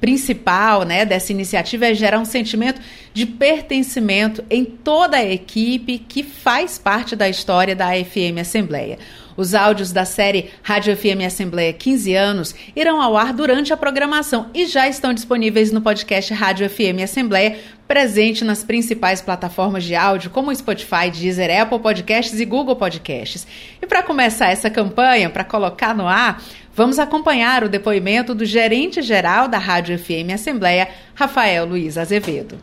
[0.00, 2.80] principal né, dessa iniciativa é gerar um sentimento
[3.12, 8.98] de pertencimento em toda a equipe que faz parte da história da FM Assembleia.
[9.38, 14.48] Os áudios da série Rádio FM Assembleia 15 anos irão ao ar durante a programação
[14.52, 17.56] e já estão disponíveis no podcast Rádio FM Assembleia,
[17.86, 23.46] presente nas principais plataformas de áudio como Spotify, Deezer, Apple Podcasts e Google Podcasts.
[23.80, 26.42] E para começar essa campanha, para colocar no ar,
[26.74, 32.58] vamos acompanhar o depoimento do gerente geral da Rádio FM Assembleia, Rafael Luiz Azevedo.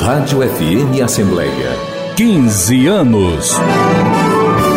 [0.00, 3.58] Rádio FM Assembleia 15 anos.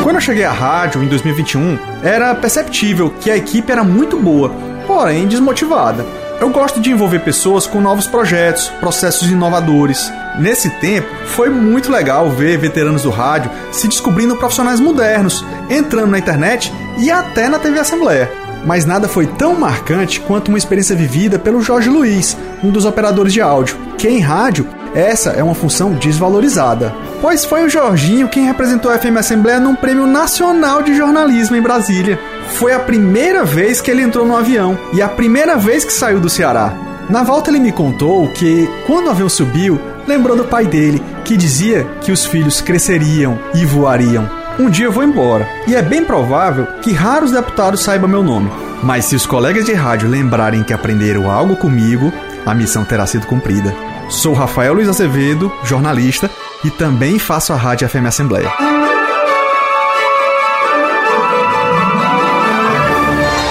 [0.01, 4.49] Quando eu cheguei à rádio em 2021, era perceptível que a equipe era muito boa,
[4.88, 6.03] porém desmotivada.
[6.41, 10.11] Eu gosto de envolver pessoas com novos projetos, processos inovadores.
[10.39, 16.19] Nesse tempo, foi muito legal ver veteranos do rádio se descobrindo profissionais modernos, entrando na
[16.19, 18.31] internet e até na TV Assembleia.
[18.65, 23.31] Mas nada foi tão marcante quanto uma experiência vivida pelo Jorge Luiz, um dos operadores
[23.31, 24.68] de áudio, que em rádio
[24.98, 26.91] essa é uma função desvalorizada.
[27.22, 31.61] Pois foi o Jorginho quem representou a FM Assembleia num prêmio nacional de jornalismo em
[31.61, 32.19] Brasília.
[32.56, 36.19] Foi a primeira vez que ele entrou no avião e a primeira vez que saiu
[36.19, 36.74] do Ceará.
[37.11, 41.38] Na volta ele me contou que, quando o avião subiu, lembrou do pai dele, que
[41.38, 44.28] dizia que os filhos cresceriam e voariam.
[44.57, 48.49] Um dia eu vou embora, e é bem provável que raros deputados saibam meu nome.
[48.82, 52.11] Mas se os colegas de rádio lembrarem que aprenderam algo comigo,
[52.45, 53.74] a missão terá sido cumprida.
[54.09, 56.31] Sou Rafael Luiz Azevedo, jornalista,
[56.63, 58.49] e também faço a Rádio FM Assembleia.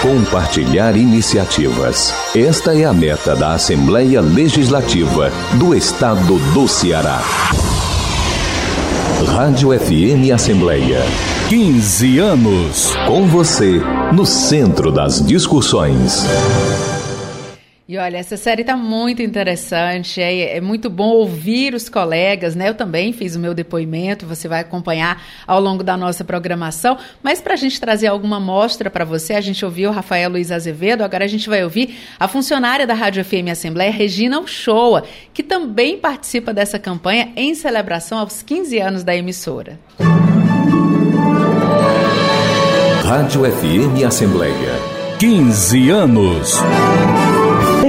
[0.01, 2.15] Compartilhar iniciativas.
[2.35, 7.21] Esta é a meta da Assembleia Legislativa do Estado do Ceará.
[9.27, 11.03] Rádio FM Assembleia.
[11.51, 12.95] 15 anos.
[13.07, 13.81] Com você,
[14.13, 16.25] no centro das discussões.
[17.89, 22.69] E olha, essa série está muito interessante, é, é, muito bom ouvir os colegas, né?
[22.69, 26.99] Eu também fiz o meu depoimento, você vai acompanhar ao longo da nossa programação.
[27.23, 31.05] Mas para a gente trazer alguma mostra para você, a gente ouviu Rafael Luiz Azevedo,
[31.05, 35.97] agora a gente vai ouvir a funcionária da Rádio FM Assembleia, Regina Uchoa, que também
[35.97, 39.79] participa dessa campanha em celebração aos 15 anos da emissora.
[43.05, 44.73] Rádio FM Assembleia.
[45.21, 46.61] 15 anos.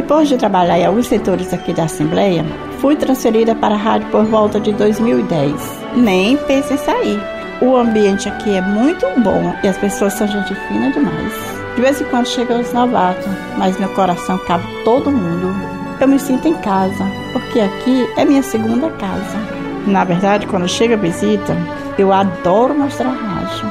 [0.07, 2.45] Depois de trabalhar em alguns setores aqui da Assembleia,
[2.79, 5.53] fui transferida para a rádio por volta de 2010.
[5.97, 7.19] Nem pense em sair.
[7.61, 11.33] O ambiente aqui é muito bom e as pessoas são gente fina demais.
[11.75, 13.27] De vez em quando chegam os novatos,
[13.57, 15.53] mas meu coração cabe todo mundo.
[15.99, 17.03] Eu me sinto em casa,
[17.33, 19.37] porque aqui é minha segunda casa.
[19.85, 21.53] Na verdade, quando chega a visita,
[21.97, 23.69] eu adoro mostrar a rádio.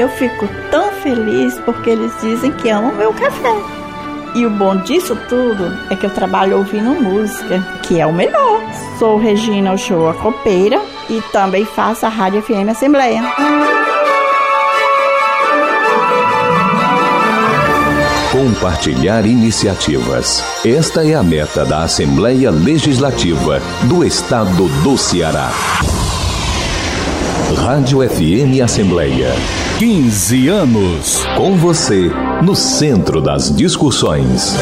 [0.00, 3.75] Eu fico tão feliz porque eles dizem que amam meu café.
[4.36, 8.60] E o bom disso tudo é que eu trabalho ouvindo música, que é o melhor.
[8.98, 13.22] Sou Regina Ochoa Copeira e também faço a Rádio FM Assembleia.
[18.30, 20.44] Compartilhar iniciativas.
[20.62, 25.50] Esta é a meta da Assembleia Legislativa do Estado do Ceará.
[27.54, 29.32] Rádio FM Assembleia.
[29.78, 31.24] 15 anos.
[31.36, 32.10] Com você,
[32.42, 34.54] no centro das discussões.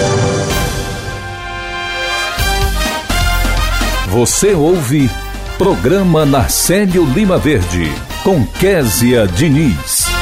[4.08, 5.10] Você ouve
[5.56, 7.90] Programa Narcélio Lima Verde,
[8.22, 10.13] com Késia Diniz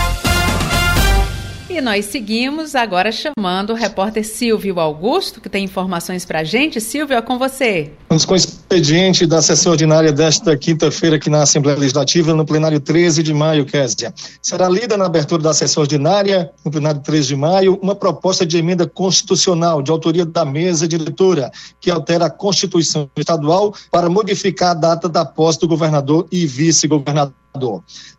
[1.81, 6.81] nós seguimos agora chamando o repórter Silvio Augusto, que tem informações para a gente.
[6.81, 7.93] Silvio, é com você.
[8.09, 12.81] Vamos com o expediente da sessão ordinária desta quinta-feira aqui na Assembleia Legislativa, no plenário
[12.81, 14.13] 13 de maio, Késia.
[14.43, 18.59] Será lida na abertura da sessão ordinária, no plenário 13 de maio, uma proposta de
[18.59, 21.51] emenda constitucional de autoria da mesa diretora,
[21.81, 27.42] que altera a Constituição Estadual para modificar a data da posse do governador e vice-governador.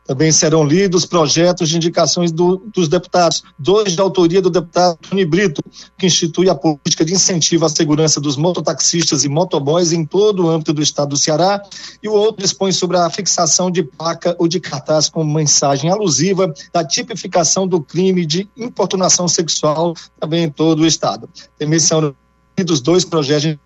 [0.05, 5.25] Também serão lidos projetos de indicações do, dos deputados, dois de autoria do deputado Tony
[5.25, 5.61] Brito,
[5.97, 10.49] que institui a política de incentivo à segurança dos mototaxistas e motoboys em todo o
[10.49, 11.61] âmbito do estado do Ceará,
[12.01, 16.53] e o outro dispõe sobre a fixação de placa ou de cartaz com mensagem alusiva
[16.71, 21.29] da tipificação do crime de importunação sexual também em todo o estado.
[21.57, 22.13] Também são
[22.57, 23.59] lidos dois projetos de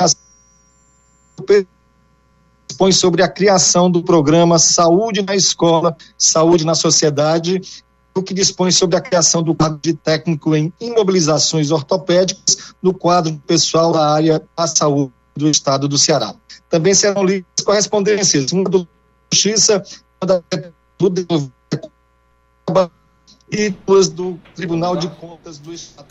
[2.67, 7.61] dispõe sobre a criação do programa Saúde na Escola, Saúde na Sociedade,
[8.15, 13.35] o que dispõe sobre a criação do quadro de técnico em imobilizações ortopédicas no quadro
[13.45, 16.33] pessoal da área da saúde do estado do Ceará.
[16.69, 18.87] Também serão lidas correspondências, uma do
[19.31, 19.83] Justiça,
[20.21, 20.41] uma
[20.97, 21.51] do
[23.49, 26.07] e duas do Tribunal de Contas do Estado.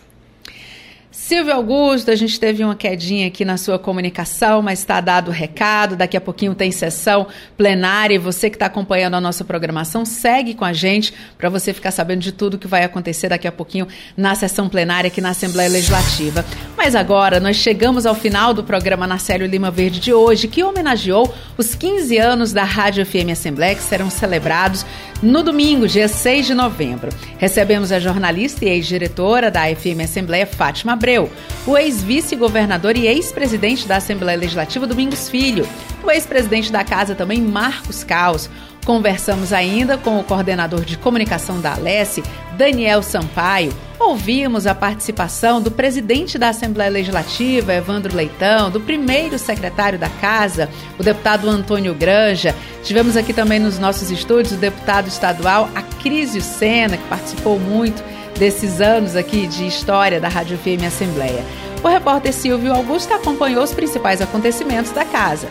[1.26, 5.32] Silvio Augusto, a gente teve uma quedinha aqui na sua comunicação, mas está dado o
[5.32, 5.96] recado.
[5.96, 7.26] Daqui a pouquinho tem sessão
[7.56, 11.72] plenária e você que está acompanhando a nossa programação, segue com a gente para você
[11.72, 15.30] ficar sabendo de tudo que vai acontecer daqui a pouquinho na sessão plenária aqui na
[15.30, 16.44] Assembleia Legislativa.
[16.76, 21.34] Mas agora nós chegamos ao final do programa Narcélio Lima Verde de hoje, que homenageou
[21.58, 24.86] os 15 anos da Rádio FM Assembleia, que serão celebrados
[25.22, 27.10] no domingo, dia 6 de novembro.
[27.38, 31.30] Recebemos a jornalista e ex-diretora da FM Assembleia, Fátima Abreu,
[31.66, 35.66] o ex-vice-governador e ex-presidente da Assembleia Legislativa, Domingos Filho,
[36.02, 38.50] o ex-presidente da Casa também, Marcos Caos,
[38.86, 42.22] Conversamos ainda com o coordenador de comunicação da Alesse,
[42.56, 43.74] Daniel Sampaio.
[43.98, 50.70] Ouvimos a participação do presidente da Assembleia Legislativa, Evandro Leitão, do primeiro secretário da Casa,
[51.00, 52.54] o deputado Antônio Granja.
[52.84, 58.00] Tivemos aqui também nos nossos estúdios o deputado estadual Acrísio Sena, que participou muito
[58.38, 61.44] desses anos aqui de história da Rádio FM Assembleia.
[61.82, 65.48] O repórter Silvio Augusto acompanhou os principais acontecimentos da casa.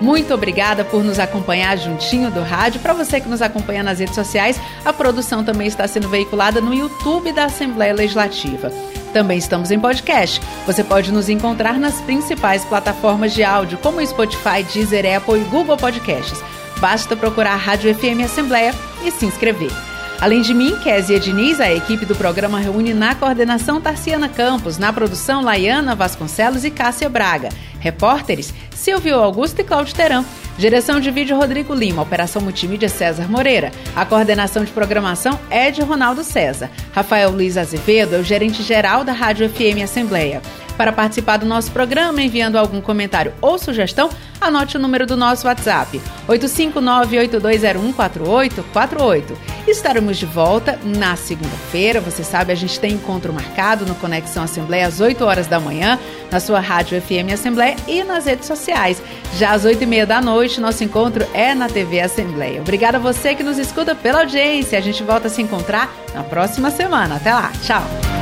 [0.00, 2.80] Muito obrigada por nos acompanhar juntinho do rádio.
[2.80, 6.74] Para você que nos acompanha nas redes sociais, a produção também está sendo veiculada no
[6.74, 8.70] YouTube da Assembleia Legislativa.
[9.12, 10.40] Também estamos em podcast.
[10.66, 15.78] Você pode nos encontrar nas principais plataformas de áudio, como Spotify, Deezer, Apple e Google
[15.78, 16.42] Podcasts.
[16.78, 19.95] Basta procurar a Rádio FM Assembleia e se inscrever.
[20.20, 24.90] Além de mim, Kézia Diniz, a equipe do programa reúne na coordenação Tarciana Campos, na
[24.90, 27.50] produção Laiana Vasconcelos e Cássia Braga.
[27.78, 30.24] Repórteres Silvio Augusto e Cláudio Teran.
[30.56, 33.70] Direção de vídeo Rodrigo Lima, operação multimídia César Moreira.
[33.94, 36.70] A coordenação de programação é de Ronaldo César.
[36.92, 40.40] Rafael Luiz Azevedo é o gerente geral da Rádio FM Assembleia.
[40.76, 45.46] Para participar do nosso programa, enviando algum comentário ou sugestão, anote o número do nosso
[45.46, 49.22] WhatsApp: 859-8201-4848.
[49.66, 52.00] Estaremos de volta na segunda-feira.
[52.00, 55.98] Você sabe, a gente tem encontro marcado no Conexão Assembleia às 8 horas da manhã,
[56.30, 59.02] na sua rádio FM Assembleia e nas redes sociais.
[59.34, 62.60] Já às 8 e meia da noite, nosso encontro é na TV Assembleia.
[62.60, 64.78] Obrigada a você que nos escuta pela audiência.
[64.78, 67.16] A gente volta a se encontrar na próxima semana.
[67.16, 67.50] Até lá.
[67.62, 68.15] Tchau.